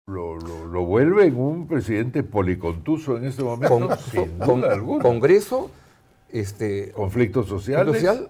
lo, 0.07 0.35
lo- 0.35 0.50
lo 0.71 0.85
vuelven 0.85 1.35
un 1.35 1.67
presidente 1.67 2.23
policontuso 2.23 3.17
en 3.17 3.25
este 3.25 3.43
momento, 3.43 3.67
con, 3.87 3.97
sin 4.11 4.37
con- 4.37 4.61
duda 4.61 4.73
alguna. 4.73 5.03
Congreso, 5.03 5.69
este, 6.31 6.91
Conflictos 6.91 7.47
sociales 7.47 7.93
social 7.95 8.29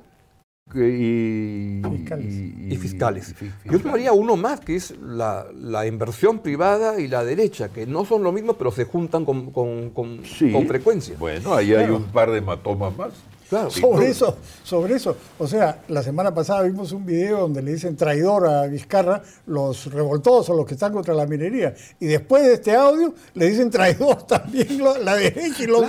que- 0.71 0.89
y, 0.89 1.81
Fiscales. 1.83 2.33
y 2.33 2.75
fiscales. 2.77 3.29
y 3.29 3.33
fi- 3.33 3.45
Yo 3.45 3.51
fiscales. 3.51 3.81
tomaría 3.83 4.13
uno 4.13 4.37
más, 4.37 4.59
que 4.61 4.75
es 4.75 4.95
la, 4.99 5.45
la 5.53 5.85
inversión 5.85 6.39
privada 6.39 6.99
y 6.99 7.07
la 7.07 7.23
derecha, 7.23 7.69
que 7.69 7.85
no 7.85 8.05
son 8.05 8.23
lo 8.23 8.31
mismo, 8.31 8.53
pero 8.53 8.71
se 8.71 8.85
juntan 8.85 9.25
con, 9.25 9.51
con- 9.51 9.89
con- 9.91 10.23
Sí. 10.25 10.51
con 10.51 10.67
frecuencia. 10.67 11.15
Bueno, 11.19 11.53
ahí 11.53 11.73
hay 11.73 11.89
un 11.89 12.03
par 12.05 12.31
de 12.31 12.37
hematomas 12.39 12.97
más. 12.97 13.11
Claro. 13.51 13.69
Sobre 13.69 14.09
eso, 14.09 14.37
sobre 14.63 14.95
eso. 14.95 15.17
O 15.37 15.45
sea, 15.45 15.81
la 15.89 16.01
semana 16.01 16.33
pasada 16.33 16.61
vimos 16.63 16.93
un 16.93 17.05
video 17.05 17.41
donde 17.41 17.61
le 17.61 17.73
dicen 17.73 17.97
traidor 17.97 18.47
a 18.47 18.65
Vizcarra 18.67 19.21
los 19.45 19.91
revoltosos, 19.93 20.55
los 20.55 20.65
que 20.65 20.75
están 20.75 20.93
contra 20.93 21.13
la 21.13 21.25
minería. 21.25 21.75
Y 21.99 22.05
después 22.05 22.43
de 22.43 22.53
este 22.53 22.73
audio 22.73 23.13
le 23.33 23.49
dicen 23.49 23.69
traidor 23.69 24.23
también 24.27 24.77
lo- 24.77 24.97
la 24.99 25.15
derecha 25.15 25.63
y 25.63 25.67
los, 25.67 25.83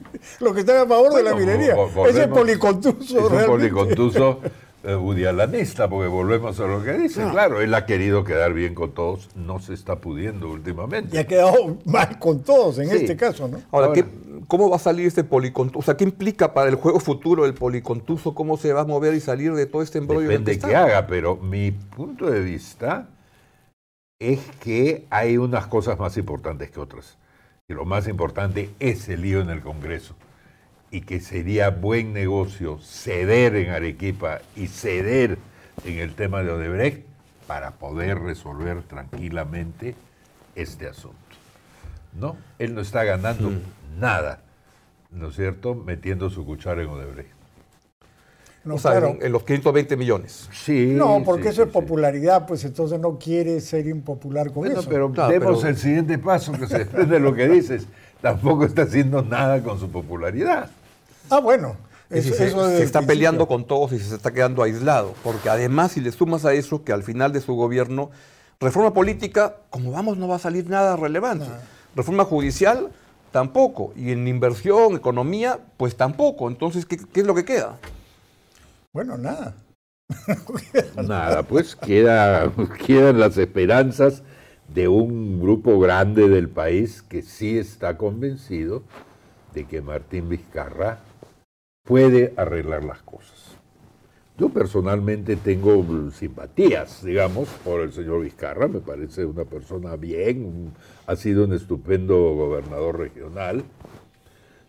los 0.40 0.52
que 0.52 0.60
están 0.60 0.76
a 0.76 0.86
favor 0.86 1.14
de 1.14 1.22
la 1.22 1.34
minería. 1.34 1.74
Ese 2.06 2.20
es 2.24 2.28
policontuso. 2.28 3.26
Es 3.26 3.32
un 3.32 3.46
policontuso 3.46 4.40
budialanista, 4.94 5.88
porque 5.88 6.08
volvemos 6.08 6.58
a 6.60 6.66
lo 6.66 6.82
que 6.84 6.92
dice. 6.92 7.28
Claro, 7.30 7.60
él 7.60 7.74
ha 7.74 7.84
querido 7.86 8.22
quedar 8.24 8.52
bien 8.54 8.74
con 8.74 8.92
todos, 8.92 9.28
no 9.34 9.58
se 9.58 9.74
está 9.74 9.96
pudiendo 10.00 10.48
últimamente. 10.50 11.16
Y 11.16 11.18
ha 11.18 11.26
quedado 11.26 11.78
mal 11.84 12.18
con 12.18 12.42
todos 12.42 12.78
en 12.78 12.88
Sí. 12.90 12.96
este 12.96 13.16
caso, 13.16 13.48
¿no? 13.48 13.58
Ahora, 13.72 13.88
Ahora. 13.88 13.92
¿qué- 13.94 14.26
¿cómo 14.46 14.70
va 14.70 14.76
a 14.76 14.78
salir 14.78 15.06
este 15.06 15.24
policontuso? 15.24 15.78
O 15.80 15.82
sea, 15.82 15.96
¿qué 15.96 16.04
implica 16.04 16.54
para 16.54 16.68
el 16.70 16.76
juego 16.76 17.00
futuro 17.00 17.44
el 17.46 17.54
policontuso? 17.54 18.34
¿Cómo 18.34 18.56
se 18.56 18.72
va 18.72 18.82
a 18.82 18.84
mover 18.84 19.14
y 19.14 19.20
salir 19.20 19.52
de 19.54 19.66
todo 19.66 19.82
este 19.82 19.98
embrollo? 19.98 20.28
Depende 20.28 20.52
que 20.52 20.58
qué 20.60 20.66
está? 20.66 20.84
haga, 20.84 21.06
pero 21.08 21.36
mi 21.36 21.72
punto 21.72 22.30
de 22.30 22.40
vista 22.40 23.08
es 24.20 24.40
que 24.60 25.06
hay 25.10 25.36
unas 25.36 25.66
cosas 25.66 25.98
más 25.98 26.16
importantes 26.16 26.70
que 26.70 26.80
otras. 26.80 27.18
Y 27.68 27.74
lo 27.74 27.84
más 27.84 28.06
importante 28.06 28.70
es 28.78 29.08
el 29.08 29.22
lío 29.22 29.40
en 29.40 29.50
el 29.50 29.60
Congreso. 29.60 30.14
Y 30.90 31.00
que 31.02 31.20
sería 31.20 31.70
buen 31.70 32.12
negocio 32.12 32.78
ceder 32.80 33.56
en 33.56 33.70
Arequipa 33.70 34.40
y 34.54 34.68
ceder 34.68 35.36
en 35.84 35.98
el 35.98 36.14
tema 36.14 36.42
de 36.42 36.50
Odebrecht 36.52 37.04
para 37.46 37.72
poder 37.72 38.18
resolver 38.20 38.82
tranquilamente 38.82 39.94
este 40.54 40.88
asunto. 40.88 41.16
¿No? 42.18 42.36
Él 42.58 42.74
no 42.74 42.80
está 42.80 43.04
ganando 43.04 43.50
nada, 43.98 44.40
¿no 45.10 45.28
es 45.28 45.36
cierto?, 45.36 45.74
metiendo 45.74 46.30
su 46.30 46.46
cuchara 46.46 46.82
en 46.82 46.88
Odebrecht. 46.88 47.30
No, 48.64 48.76
o 48.76 48.78
sea, 48.78 48.92
claro. 48.92 49.08
en, 49.20 49.26
en 49.26 49.32
los 49.32 49.44
520 49.44 49.96
millones. 49.96 50.48
Sí. 50.52 50.92
No, 50.92 51.22
porque 51.24 51.44
sí, 51.44 51.48
eso 51.50 51.62
sí, 51.62 51.68
es 51.68 51.68
sí. 51.68 51.72
popularidad, 51.72 52.46
pues 52.46 52.64
entonces 52.64 52.98
no 52.98 53.16
quiere 53.18 53.60
ser 53.60 53.86
impopular 53.86 54.46
con 54.46 54.64
Bueno, 54.64 54.80
eso. 54.80 54.88
pero 54.88 55.12
Claro, 55.12 55.30
demos 55.32 55.58
pero- 55.58 55.68
el 55.68 55.76
siguiente 55.76 56.18
paso 56.18 56.52
que 56.52 56.66
se 56.66 56.78
desprende 56.78 57.14
de 57.14 57.20
lo 57.20 57.32
que 57.34 57.48
dices. 57.48 57.86
Tampoco 58.20 58.64
está 58.64 58.82
haciendo 58.82 59.22
nada 59.22 59.62
con 59.62 59.78
su 59.78 59.88
popularidad. 59.90 60.70
Ah, 61.30 61.40
bueno. 61.40 61.76
Es 62.10 62.26
eso- 62.26 62.30
decir, 62.30 62.36
se, 62.36 62.46
eso 62.48 62.64
se 62.64 62.70
desde 62.72 62.84
está 62.84 63.00
el 63.00 63.06
peleando 63.06 63.48
con 63.48 63.66
todos 63.66 63.92
y 63.92 63.98
se 63.98 64.14
está 64.14 64.32
quedando 64.32 64.62
aislado. 64.62 65.14
Porque 65.24 65.48
además, 65.50 65.92
si 65.92 66.00
le 66.00 66.12
sumas 66.12 66.44
a 66.44 66.52
eso 66.52 66.84
que 66.84 66.92
al 66.92 67.02
final 67.02 67.32
de 67.32 67.40
su 67.40 67.54
gobierno, 67.54 68.10
reforma 68.60 68.92
política, 68.92 69.56
como 69.70 69.90
vamos, 69.92 70.16
no 70.16 70.28
va 70.28 70.36
a 70.36 70.40
salir 70.40 70.68
nada 70.70 70.96
relevante. 70.96 71.46
Reforma 71.94 72.24
judicial, 72.24 72.90
tampoco. 73.32 73.92
Y 73.96 74.12
en 74.12 74.28
inversión, 74.28 74.94
economía, 74.94 75.58
pues 75.76 75.96
tampoco. 75.96 76.48
Entonces, 76.48 76.86
¿qué, 76.86 76.96
qué 76.96 77.20
es 77.20 77.26
lo 77.26 77.34
que 77.34 77.44
queda? 77.44 77.76
Bueno, 78.92 79.18
nada. 79.18 79.54
Nada, 80.96 81.42
pues 81.42 81.74
queda, 81.74 82.52
quedan 82.86 83.18
las 83.18 83.36
esperanzas 83.38 84.22
de 84.72 84.88
un 84.88 85.40
grupo 85.40 85.78
grande 85.80 86.28
del 86.28 86.48
país 86.48 87.02
que 87.02 87.22
sí 87.22 87.58
está 87.58 87.96
convencido 87.96 88.82
de 89.54 89.64
que 89.64 89.80
Martín 89.80 90.28
Vizcarra 90.28 91.00
puede 91.86 92.34
arreglar 92.36 92.84
las 92.84 93.02
cosas. 93.02 93.56
Yo 94.38 94.50
personalmente 94.50 95.36
tengo 95.36 95.82
simpatías, 96.10 97.02
digamos, 97.02 97.48
por 97.64 97.80
el 97.80 97.92
señor 97.92 98.22
Vizcarra, 98.22 98.68
me 98.68 98.80
parece 98.80 99.24
una 99.24 99.44
persona 99.44 99.96
bien, 99.96 100.72
ha 101.06 101.16
sido 101.16 101.44
un 101.44 101.54
estupendo 101.54 102.34
gobernador 102.34 102.98
regional, 102.98 103.64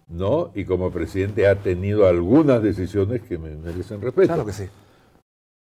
¿no? 0.07 0.51
Y 0.55 0.63
como 0.63 0.89
presidente 0.91 1.47
ha 1.47 1.55
tenido 1.55 2.07
algunas 2.07 2.63
decisiones 2.63 3.23
que 3.23 3.37
me 3.37 3.49
merecen 3.57 3.99
respeto. 3.99 4.27
Claro 4.27 4.45
que 4.45 4.53
sí. 4.53 4.69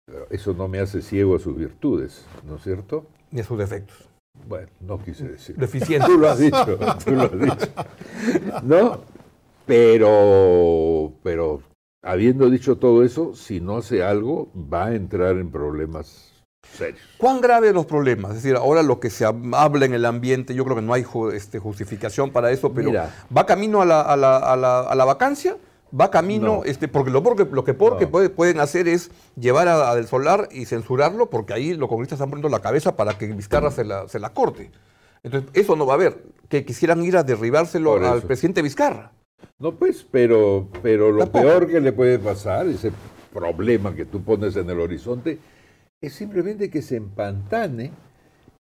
Pero 0.06 0.28
eso 0.30 0.54
no 0.54 0.70
me 0.70 0.80
hace 0.80 1.02
ciego 1.02 1.36
a 1.36 1.40
sus 1.40 1.58
virtudes, 1.58 2.26
¿no 2.48 2.56
es 2.56 2.64
cierto? 2.64 3.06
Ni 3.32 3.42
a 3.42 3.44
sus 3.44 3.58
defectos. 3.58 4.08
Bueno, 4.48 4.70
no 4.80 5.04
quise 5.04 5.28
decir. 5.28 5.58
Deficiente. 5.58 6.08
Tú 6.08 6.18
lo 6.18 6.30
has 6.30 6.40
dicho, 6.40 6.78
tú 7.04 7.12
lo 7.12 7.24
has 7.24 7.32
dicho. 7.38 7.68
¿No? 8.64 9.02
Pero, 9.70 11.14
pero 11.24 11.62
habiendo 12.04 12.50
dicho 12.50 12.78
todo 12.78 13.04
eso, 13.04 13.36
si 13.36 13.62
no 13.62 13.78
hace 13.78 14.04
algo, 14.04 14.52
va 14.56 14.88
a 14.88 14.96
entrar 14.96 15.38
en 15.38 15.52
problemas 15.52 16.32
serios. 16.78 17.00
¿Cuán 17.18 17.42
graves 17.42 17.74
los 17.74 17.86
problemas? 17.86 18.32
Es 18.36 18.44
decir, 18.44 18.56
ahora 18.58 18.84
lo 18.84 19.00
que 19.00 19.10
se 19.10 19.26
hab- 19.26 19.56
habla 19.56 19.86
en 19.86 19.94
el 19.94 20.06
ambiente, 20.06 20.54
yo 20.56 20.64
creo 20.66 20.76
que 20.76 20.82
no 20.82 20.94
hay 20.94 21.06
este, 21.34 21.60
justificación 21.60 22.32
para 22.32 22.52
eso, 22.52 22.74
pero 22.74 22.90
Mira. 22.90 23.14
va 23.36 23.46
camino 23.46 23.82
a 23.82 23.86
la, 23.86 24.02
a 24.02 24.16
la- 24.18 24.38
a 24.38 24.56
la- 24.56 24.80
a 24.82 24.96
la 24.96 25.06
vacancia, 25.06 25.58
va 26.00 26.12
camino, 26.12 26.58
No. 26.58 26.64
este, 26.66 26.88
porque 26.88 27.12
lo, 27.12 27.22
porque, 27.24 27.46
lo 27.52 27.64
que 27.64 27.74
porque 27.74 28.06
No. 28.06 28.12
puede- 28.12 28.30
pueden 28.30 28.60
hacer 28.60 28.88
es 28.88 29.12
llevar 29.36 29.68
a, 29.68 29.90
a 29.92 29.96
Del 29.96 30.08
Solar 30.08 30.50
y 30.52 30.66
censurarlo, 30.66 31.30
porque 31.30 31.54
ahí 31.54 31.74
los 31.74 31.90
congresistas 31.90 32.18
están 32.18 32.30
poniendo 32.30 32.50
la 32.50 32.62
cabeza 32.62 32.96
para 32.96 33.18
que 33.18 33.28
Vizcarra 33.28 33.72
se 33.72 33.84
la, 33.84 34.08
se 34.08 34.20
la 34.20 34.30
corte. 34.34 34.72
Entonces, 35.24 35.50
eso 35.54 35.76
no 35.76 35.86
va 35.86 35.94
a 35.94 35.96
haber. 35.96 36.24
Que 36.48 36.64
quisieran 36.66 37.04
ir 37.04 37.18
a 37.18 37.24
derribárselo 37.24 37.96
al 37.96 38.22
presidente 38.22 38.62
Vizcarra. 38.62 39.12
No, 39.60 39.76
pues, 39.76 40.06
pero, 40.10 40.70
pero 40.82 41.12
lo 41.12 41.30
Tampoco. 41.32 41.44
peor 41.48 41.68
que 41.68 41.80
le 41.82 41.92
puede 41.92 42.20
pasar, 42.20 42.68
ese 42.68 42.92
problema 43.34 43.94
que 43.96 44.06
tú 44.06 44.22
pones 44.24 44.56
en 44.56 44.70
el 44.70 44.80
horizonte, 44.80 45.38
es 46.02 46.14
simplemente 46.14 46.70
que 46.70 46.82
se 46.82 46.96
empantane 46.96 47.92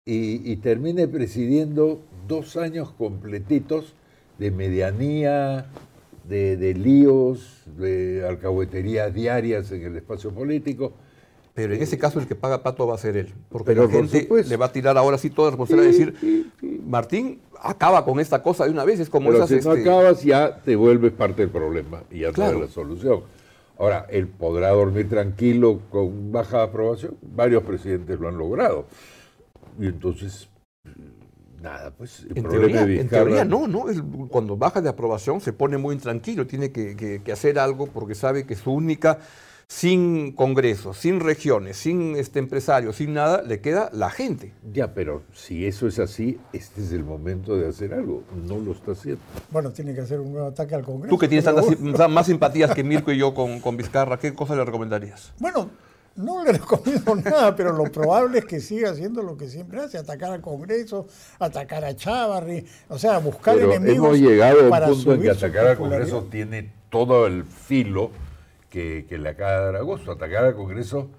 y, 0.05 0.51
y 0.51 0.55
termine 0.57 1.07
presidiendo 1.07 2.01
dos 2.27 2.57
años 2.57 2.91
completitos 2.91 3.93
de 4.39 4.51
medianía, 4.51 5.67
de, 6.27 6.57
de 6.57 6.73
líos, 6.73 7.63
de 7.77 8.25
alcahueterías 8.27 9.13
diarias 9.13 9.71
en 9.71 9.83
el 9.83 9.97
espacio 9.97 10.31
político. 10.31 10.93
Pero 11.53 11.73
en 11.73 11.81
ese 11.81 11.97
caso 11.97 12.19
el 12.19 12.27
que 12.27 12.35
paga 12.35 12.63
pato 12.63 12.87
va 12.87 12.95
a 12.95 12.97
ser 12.97 13.17
él. 13.17 13.33
Porque 13.49 13.65
Pero 13.65 13.83
la 13.85 13.89
gente 13.91 14.27
le 14.47 14.57
va 14.57 14.67
a 14.67 14.71
tirar 14.71 14.97
ahora 14.97 15.17
sí 15.17 15.29
toda 15.29 15.47
la 15.47 15.57
responsabilidad 15.57 15.91
de 15.91 15.97
decir, 16.13 16.51
Martín, 16.85 17.39
acaba 17.61 18.05
con 18.05 18.19
esta 18.19 18.41
cosa 18.41 18.65
de 18.65 18.71
una 18.71 18.85
vez. 18.85 18.99
Es 18.99 19.09
como 19.09 19.29
Pero 19.31 19.43
esas, 19.43 19.49
si 19.61 19.67
no 19.67 19.73
este, 19.73 19.89
acabas, 19.89 20.23
ya 20.23 20.61
te 20.61 20.75
vuelves 20.75 21.11
parte 21.11 21.41
del 21.41 21.49
problema 21.51 22.03
y 22.11 22.19
ya 22.19 22.31
Claro. 22.31 22.59
no 22.59 22.63
es 22.63 22.69
la 22.69 22.73
solución. 22.73 23.21
Ahora, 23.77 24.05
él 24.09 24.27
podrá 24.27 24.69
dormir 24.69 25.09
tranquilo 25.09 25.79
con 25.89 26.31
baja 26.31 26.63
aprobación. 26.63 27.15
Varios 27.21 27.63
presidentes 27.63 28.19
lo 28.19 28.27
han 28.27 28.37
logrado. 28.37 28.85
Y 29.79 29.87
entonces, 29.87 30.49
nada, 31.61 31.91
pues 31.91 32.21
el 32.29 32.37
En 32.37 32.43
problema 32.43 32.67
teoría, 32.79 32.85
de 32.85 33.01
en 33.01 33.09
teoría 33.09 33.45
no, 33.45 33.67
¿no? 33.67 33.85
Cuando 34.29 34.55
baja 34.57 34.81
de 34.81 34.89
aprobación 34.89 35.41
se 35.41 35.53
pone 35.53 35.77
muy 35.77 35.95
intranquilo, 35.95 36.45
tiene 36.47 36.71
que, 36.71 36.95
que- 36.95 37.21
que 37.23 37.31
hacer 37.31 37.59
algo 37.59 37.87
porque 37.87 38.15
sabe 38.15 38.45
que 38.45 38.55
su 38.55 38.71
única, 38.71 39.19
sin 39.69 40.31
Congreso, 40.31 40.95
sin 40.95 41.19
regiones, 41.19 41.77
sin 41.77 42.15
este 42.15 42.39
empresarios, 42.39 42.95
sin 42.95 43.13
nada, 43.13 43.43
le 43.43 43.61
queda 43.61 43.91
la 43.93 44.09
gente. 44.09 44.51
Ya, 44.73 44.95
pero 44.95 45.21
si 45.31 45.67
eso 45.67 45.87
es 45.87 45.99
así, 45.99 46.39
este 46.51 46.81
es 46.81 46.91
el 46.91 47.03
momento 47.03 47.55
de 47.55 47.67
hacer 47.67 47.93
algo. 47.93 48.23
No 48.47 48.57
lo 48.57 48.71
está 48.71 48.93
haciendo. 48.93 49.21
Bueno, 49.51 49.71
tiene 49.71 49.93
que 49.93 50.01
hacer 50.01 50.19
un 50.19 50.33
nuevo 50.33 50.47
ataque 50.47 50.73
al 50.73 50.83
Congreso. 50.83 51.15
Tú 51.15 51.19
que 51.19 51.27
tienes 51.27 51.45
tantas, 51.45 51.65
más 52.09 52.25
simpatías 52.25 52.73
que 52.73 52.83
Mirko 52.83 53.11
y 53.11 53.19
yo 53.19 53.33
con, 53.35 53.59
con 53.61 53.77
Vizcarra, 53.77 54.17
¿qué 54.17 54.33
cosa 54.33 54.55
le 54.55 54.65
recomendarías? 54.65 55.33
Bueno, 55.37 55.69
no 56.15 56.43
le 56.43 56.51
recomiendo 56.53 57.15
nada, 57.15 57.55
pero 57.55 57.71
lo 57.71 57.83
probable 57.83 58.39
es 58.39 58.45
que 58.45 58.59
siga 58.61 58.89
haciendo 58.89 59.21
lo 59.21 59.37
que 59.37 59.47
siempre 59.47 59.81
hace, 59.81 59.99
atacar 59.99 60.31
al 60.31 60.41
Congreso, 60.41 61.05
atacar 61.37 61.85
a 61.85 61.95
Chávarri, 61.95 62.65
o 62.87 62.97
sea, 62.97 63.19
buscar 63.19 63.55
Pero 63.55 63.71
enemigos 63.71 64.17
hemos 64.17 64.19
llegado 64.19 64.73
a 64.73 64.87
un 64.89 64.95
punto 64.95 65.13
en 65.13 65.21
que 65.21 65.29
atacar 65.29 65.67
al. 65.67 65.77
Congreso 65.77 66.23
tiene 66.23 66.71
todo 66.89 67.27
el 67.27 67.43
filo 67.43 68.09
que, 68.69 69.05
que 69.07 69.17
le 69.17 69.29
acaba 69.29 69.51
de 69.59 69.65
dar 69.65 69.75
a 69.77 69.81
gusto. 69.81 70.11
Atacar 70.11 70.45
al 70.45 70.55
Congreso, 70.55 71.09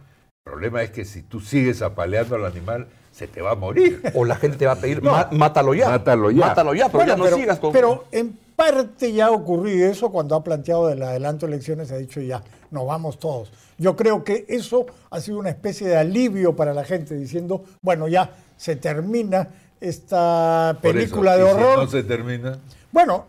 el 0.46 0.52
problema 0.52 0.82
es 0.82 0.90
que 0.90 1.04
si 1.04 1.22
tú 1.22 1.40
sigues 1.40 1.82
apaleando 1.82 2.36
al 2.36 2.44
animal, 2.46 2.86
se 3.12 3.26
te 3.26 3.42
va 3.42 3.52
a 3.52 3.54
morir. 3.56 4.00
O 4.14 4.24
la 4.24 4.36
gente 4.36 4.56
te 4.56 4.66
va 4.66 4.72
a 4.72 4.76
pedir, 4.76 5.02
"Ma- 5.02 5.28
mátalo 5.32 5.74
ya. 5.74 5.88
Mátalo 5.90 6.30
ya. 6.30 6.46
Mátalo 6.46 6.74
ya, 6.74 6.86
pero 6.86 6.98
Bueno, 6.98 7.12
ya 7.12 7.16
no 7.18 7.24
pero, 7.24 7.36
sigas 7.36 7.58
con... 7.58 7.72
pero 7.72 8.04
en 8.12 8.38
parte 8.56 9.12
ya 9.12 9.26
ha 9.26 9.30
ocurrido 9.30 9.88
eso 9.90 10.10
cuando 10.10 10.34
ha 10.36 10.44
planteado 10.44 10.90
el 10.90 11.02
adelanto 11.02 11.46
de 11.46 11.52
elecciones, 11.54 11.90
ha 11.92 11.96
dicho 11.96 12.20
ya, 12.20 12.42
nos 12.70 12.86
vamos 12.86 13.18
todos. 13.18 13.50
Yo 13.78 13.96
creo 13.96 14.22
que 14.22 14.44
eso 14.48 14.84
ha 15.10 15.20
sido 15.20 15.38
una 15.38 15.48
especie 15.48 15.88
de 15.88 15.96
alivio 15.96 16.54
para 16.54 16.74
la 16.74 16.84
gente, 16.84 17.14
diciendo, 17.16 17.64
bueno, 17.82 18.06
ya 18.08 18.30
se 18.58 18.76
termina 18.76 19.48
esta 19.80 20.76
Por 20.82 20.90
eso, 20.96 20.98
película 20.98 21.36
y 21.36 21.40
de 21.40 21.46
si 21.46 21.50
horror. 21.52 21.78
no 21.78 21.86
se 21.90 22.02
termina. 22.02 22.58
Bueno, 22.92 23.26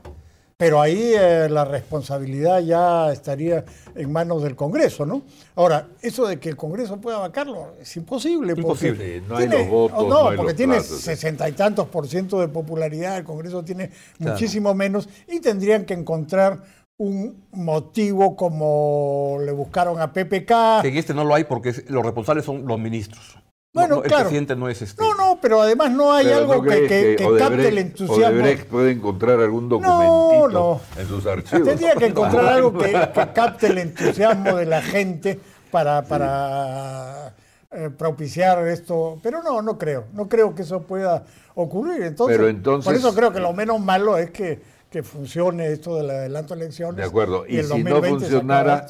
pero 0.62 0.80
ahí 0.80 1.14
eh, 1.18 1.48
la 1.50 1.66
responsabilidad 1.66 2.60
ya 2.60 3.12
estaría 3.12 3.66
en 3.96 4.12
manos 4.12 4.44
del 4.44 4.56
Congreso, 4.56 5.08
¿no? 5.08 5.24
Ahora, 5.56 5.88
eso 6.04 6.28
de 6.28 6.40
que 6.40 6.50
el 6.50 6.56
Congreso 6.56 7.02
pueda 7.02 7.18
vacarlo 7.18 7.74
es 7.82 7.98
imposible. 7.98 8.54
Imposible. 8.56 9.24
No 9.28 9.38
hay 9.38 9.48
los 9.48 9.68
votos, 9.68 9.98
oh, 10.00 10.08
no 10.08 10.30
hay 10.30 10.38
porque 10.38 10.54
tiene 10.54 10.80
sesenta 10.82 11.50
y 11.50 11.54
tantos 11.54 11.88
por 11.88 12.08
ciento 12.08 12.40
de 12.40 12.48
popularidad, 12.48 13.18
el 13.18 13.24
Congreso 13.24 13.64
tiene 13.64 13.90
Claro. 14.20 14.34
muchísimo 14.34 14.76
menos 14.76 15.10
y 15.28 15.40
tendrían 15.40 15.84
que 15.84 15.96
encontrar 15.96 16.62
un 16.98 17.44
motivo 17.54 18.36
como 18.36 19.40
le 19.44 19.54
buscaron 19.54 20.00
a 20.00 20.14
PPK. 20.14 20.86
En 20.86 20.96
este 20.96 21.16
no 21.16 21.24
lo 21.24 21.34
hay 21.34 21.46
porque 21.46 21.74
los 21.88 22.06
responsables 22.06 22.46
son 22.46 22.68
los 22.68 22.78
ministros. 22.78 23.36
No, 23.74 23.82
Bueno, 23.84 23.96
no, 23.96 24.02
el 24.04 24.08
claro. 24.10 24.24
presidente 24.26 24.56
no 24.58 24.68
es 24.68 24.82
este. 24.82 25.02
No, 25.02 25.16
no, 25.16 25.40
pero 25.42 25.62
además 25.62 25.92
no 25.92 26.12
hay 26.12 26.26
Pero 26.26 26.38
algo 26.40 26.56
¿no 26.56 26.62
que, 26.64 26.88
que- 26.88 27.16
que 27.18 27.26
Odebrecht- 27.26 27.38
capte 27.40 27.68
el 27.70 27.78
entusiasmo. 27.78 28.26
Odebrecht 28.26 28.66
puede 28.68 28.92
encontrar 28.92 29.40
algún 29.40 29.70
documentito 29.70 30.48
no. 30.50 30.82
en 30.98 31.08
sus 31.08 31.26
archivos. 31.26 31.66
Tendría 31.70 31.96
que 31.96 32.06
encontrar 32.08 32.46
algo 32.54 32.78
que, 32.78 32.92
que 32.92 33.28
capte 33.34 33.68
el 33.68 33.78
entusiasmo 33.78 34.58
de 34.58 34.66
la 34.66 34.82
gente 34.82 35.40
para, 35.72 36.02
para 36.02 37.34
eh, 37.72 37.90
propiciar 37.98 38.68
esto. 38.68 39.20
Pero 39.24 39.42
no, 39.42 39.62
no 39.62 39.78
creo. 39.78 40.04
No 40.12 40.28
creo 40.28 40.54
que 40.54 40.64
eso 40.64 40.82
pueda 40.82 41.24
ocurrir. 41.56 42.04
Entonces, 42.04 42.36
Pero 42.36 42.50
entonces- 42.50 42.84
por 42.86 42.94
eso 42.96 43.16
creo 43.16 43.32
que 43.32 43.40
lo 43.40 43.54
menos 43.54 43.80
malo 43.80 44.18
es 44.18 44.32
que, 44.32 44.62
que 44.92 45.04
funcione 45.04 45.72
esto 45.72 45.96
del 45.96 46.10
adelanto 46.10 46.54
de 46.54 46.62
elecciones. 46.66 46.98
De 46.98 47.04
acuerdo. 47.04 47.46
Y, 47.48 47.58
el 47.58 47.64
si 47.66 47.70
no 47.84 47.92
2020 47.96 48.02
se 48.02 48.36
acaba 48.38 48.40
funcionara 48.80 48.88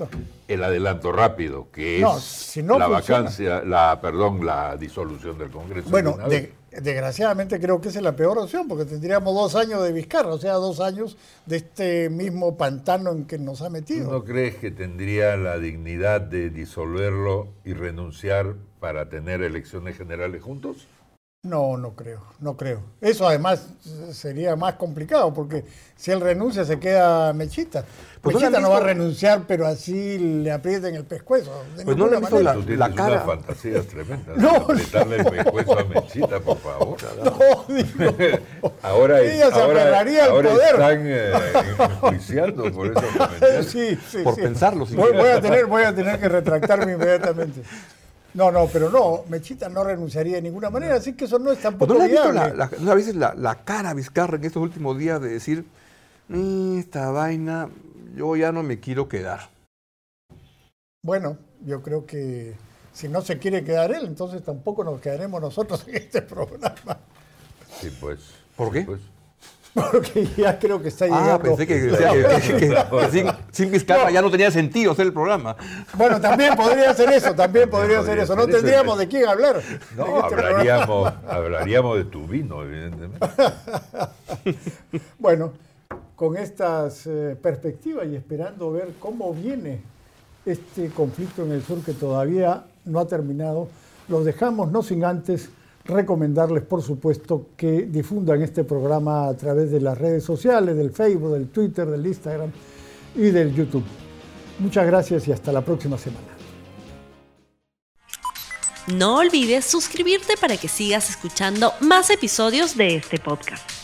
el 0.48 0.64
adelanto 0.64 1.12
rápido, 1.12 1.68
que 1.72 1.98
es 1.98 2.02
No, 2.02 2.20
si 2.20 2.64
no 2.64 2.80
la 2.80 2.88
funciona. 2.90 3.20
vacancia, 3.20 3.62
la, 3.64 4.02
perdón, 4.02 4.44
la 4.44 4.76
disolución 4.78 5.38
del 5.38 5.52
Congreso. 5.52 5.90
Bueno, 5.92 6.18
de- 6.28 6.54
desgraciadamente 6.72 7.60
creo 7.60 7.80
que 7.80 7.90
esa 7.90 8.00
es 8.00 8.04
la 8.04 8.16
peor 8.16 8.40
opción, 8.40 8.68
porque 8.68 8.86
tendríamos 8.86 9.36
dos 9.36 9.56
años 9.56 9.84
de 9.84 9.92
Vizcarra, 9.92 10.30
o 10.34 10.40
sea, 10.40 10.54
dos 10.54 10.80
años 10.80 11.18
de 11.46 11.58
este 11.58 12.10
mismo 12.10 12.58
pantano 12.58 13.12
en 13.12 13.26
que 13.26 13.38
nos 13.38 13.62
ha 13.62 13.68
¿Tú 13.68 13.72
metido. 13.74 14.12
no 14.12 14.24
crees 14.24 14.56
que 14.56 14.72
tendría 14.72 15.38
la 15.38 15.60
dignidad 15.60 16.20
de 16.22 16.50
disolverlo 16.50 17.50
y 17.64 17.74
renunciar 17.74 18.56
para 18.80 19.08
tener 19.10 19.44
elecciones 19.44 19.98
generales 19.98 20.42
juntos? 20.42 20.88
No, 21.44 21.76
no 21.76 21.96
creo, 21.96 22.20
no 22.40 22.56
creo. 22.56 22.84
Eso 23.02 23.28
además 23.28 23.66
sería 24.12 24.56
más 24.56 24.76
complicado, 24.76 25.34
porque 25.34 25.66
si 25.96 26.12
él 26.12 26.22
renuncia 26.22 26.64
se 26.66 26.78
queda 26.80 27.34
Mechita. 27.34 27.84
Pues 28.22 28.36
no 28.36 28.42
Mechita 28.42 28.58
han 28.58 28.64
no 28.64 28.70
va 28.70 28.78
a 28.78 28.82
renunciar, 28.82 29.46
pero 29.48 29.66
así 29.66 30.20
le 30.20 30.52
aprieten 30.52 30.94
el 30.94 31.04
pescuezo. 31.04 31.52
de 31.76 31.84
Pues 31.84 31.98
no 31.98 32.06
le 32.08 32.18
han 32.18 32.22
visto 32.22 32.38
tienes 32.38 32.78
La 32.78 32.86
unas 32.86 32.96
cara. 32.96 33.22
fantasías 33.22 33.88
tremendas. 33.88 34.38
No, 34.38 34.52
apretarle 34.52 35.16
el 35.16 35.26
pescuezo 35.26 35.80
a 35.80 35.84
Menchita, 35.84 36.40
por 36.42 36.58
favor. 36.60 36.98
No, 37.26 37.66
digo, 37.76 38.14
Ahora, 38.84 39.22
es- 39.22 39.34
Ella 39.34 39.50
se 39.52 39.60
ahora, 39.62 39.82
al 40.00 40.20
ahora 40.30 40.50
poder. 40.52 40.74
están 40.76 41.02
eh, 41.08 41.32
enjuiciando 41.90 42.72
por 42.72 42.94
comentarios. 42.94 43.66
sí, 43.66 43.98
sí, 44.12 44.20
Por 44.20 44.36
sí. 44.36 44.42
pensarlo, 44.42 44.86
Voy, 44.86 45.12
voy 45.14 45.30
a 45.30 45.42
tener, 45.42 45.66
voy 45.66 45.82
a 45.86 45.96
tener 45.96 46.20
que 46.20 46.30
retractarme 46.30 46.94
inmediatamente. 46.94 47.64
No, 48.34 48.52
no, 48.52 48.68
pero 48.68 48.90
no, 48.90 49.24
Mechita 49.30 49.68
no 49.70 49.84
renunciaría 49.84 50.36
de 50.38 50.42
ninguna 50.42 50.70
manera, 50.70 50.96
así 50.96 51.14
que 51.14 51.26
eso 51.26 51.38
no 51.38 51.52
es 51.52 51.60
tampoco 51.60 51.94
¿No 51.94 52.00
le 52.00 52.06
has 52.06 52.12
visto 52.12 52.32
la, 52.32 52.54
la- 52.54 52.72
no, 52.80 52.92
a 52.92 52.96
veces 52.96 53.16
la, 53.16 53.34
la 53.36 53.64
cara 53.64 53.90
a 53.90 53.94
Vizcarra 53.94 54.38
en 54.38 54.46
estos 54.46 54.64
últimos 54.64 54.98
días 54.98 55.22
de 55.22 55.30
decir, 55.30 55.66
"Mm, 56.30 56.80
esta 56.80 57.12
vaina, 57.12 57.70
yo 58.16 58.36
ya 58.38 58.52
no 58.52 58.64
me 58.64 58.80
quiero 58.80 59.10
quedar? 59.10 59.50
Bueno, 61.04 61.38
yo 61.66 61.82
creo 61.82 62.06
que 62.06 62.56
si 62.94 63.10
no 63.10 63.22
se 63.22 63.38
quiere 63.40 63.64
quedar 63.64 63.92
él, 63.92 64.06
entonces 64.06 64.44
tampoco 64.44 64.84
nos 64.84 65.02
quedaremos 65.02 65.42
nosotros 65.42 65.84
en 65.88 65.96
este 65.96 66.22
programa, 66.22 66.76
Sí, 67.80 67.90
pues. 68.00 68.20
¿Por 68.56 68.72
qué? 68.72 68.82
Pues, 68.84 69.02
porque 69.92 70.28
ya 70.38 70.60
creo 70.60 70.82
que 70.82 70.90
está 70.90 71.06
llegando. 71.06 71.32
Ah, 71.32 71.40
pensé 71.42 71.66
que, 71.66 71.76
decía 71.80 72.12
que- 72.14 72.42
que- 72.42 72.58
que- 72.58 72.70
que 73.00 73.10
sin, 73.12 73.28
sin 73.52 73.72
Vizcarra 73.72 74.12
ya 74.12 74.22
no 74.22 74.30
tenía 74.30 74.52
sentido 74.52 74.92
hacer 74.92 75.06
el 75.08 75.14
programa. 75.14 75.56
Bueno, 75.94 76.20
también 76.20 76.56
podría 76.56 76.94
ser 76.94 77.10
eso, 77.14 77.34
también 77.34 77.70
podría 77.70 78.04
ser 78.04 78.20
eso. 78.20 78.36
No 78.36 78.48
tendríamos 78.48 78.98
de 78.98 79.08
quién 79.08 79.28
hablar. 79.28 79.62
no, 79.96 80.06
este 80.06 80.28
programa. 80.36 80.48
hablaríamos, 80.50 81.14
hablaríamos 81.28 81.98
de 81.98 82.04
tu 82.06 82.28
vino, 82.28 82.64
evidentemente. 82.64 83.26
Bueno, 85.20 85.54
con 86.16 86.38
estas 86.38 87.06
eh, 87.08 87.36
perspectivas 87.42 88.06
y 88.08 88.16
esperando 88.16 88.72
ver 88.72 88.90
cómo 89.00 89.34
viene 89.34 89.80
este 90.46 90.90
conflicto 90.90 91.44
en 91.44 91.52
el 91.52 91.64
sur 91.64 91.84
que 91.84 91.94
todavía 91.94 92.64
no 92.86 93.00
ha 93.00 93.08
terminado, 93.08 93.68
los 94.08 94.26
dejamos 94.26 94.72
no 94.72 94.82
sin 94.84 95.04
antes 95.06 95.50
recomendarles, 95.86 96.64
por 96.64 96.82
supuesto, 96.82 97.48
que 97.58 97.84
difundan 97.84 98.42
este 98.42 98.64
programa 98.64 99.28
a 99.28 99.36
través 99.36 99.72
de 99.72 99.82
las 99.82 99.98
redes 99.98 100.24
sociales, 100.24 100.78
del 100.78 100.92
Facebook, 100.92 101.34
del 101.34 101.50
Twitter, 101.50 101.88
del 101.88 102.06
Instagram 102.06 102.52
y 103.16 103.30
del 103.32 103.54
YouTube. 103.54 103.84
Muchas 104.60 104.86
gracias 104.86 105.28
y 105.28 105.32
hasta 105.32 105.52
la 105.52 105.62
próxima 105.62 105.98
semana. 105.98 106.28
No 108.88 109.18
olvides 109.18 109.66
suscribirte 109.66 110.36
para 110.40 110.58
que 110.58 110.68
sigas 110.68 111.10
escuchando 111.10 111.72
más 111.82 112.10
episodios 112.10 112.76
de 112.76 112.96
este 112.96 113.20
podcast. 113.20 113.81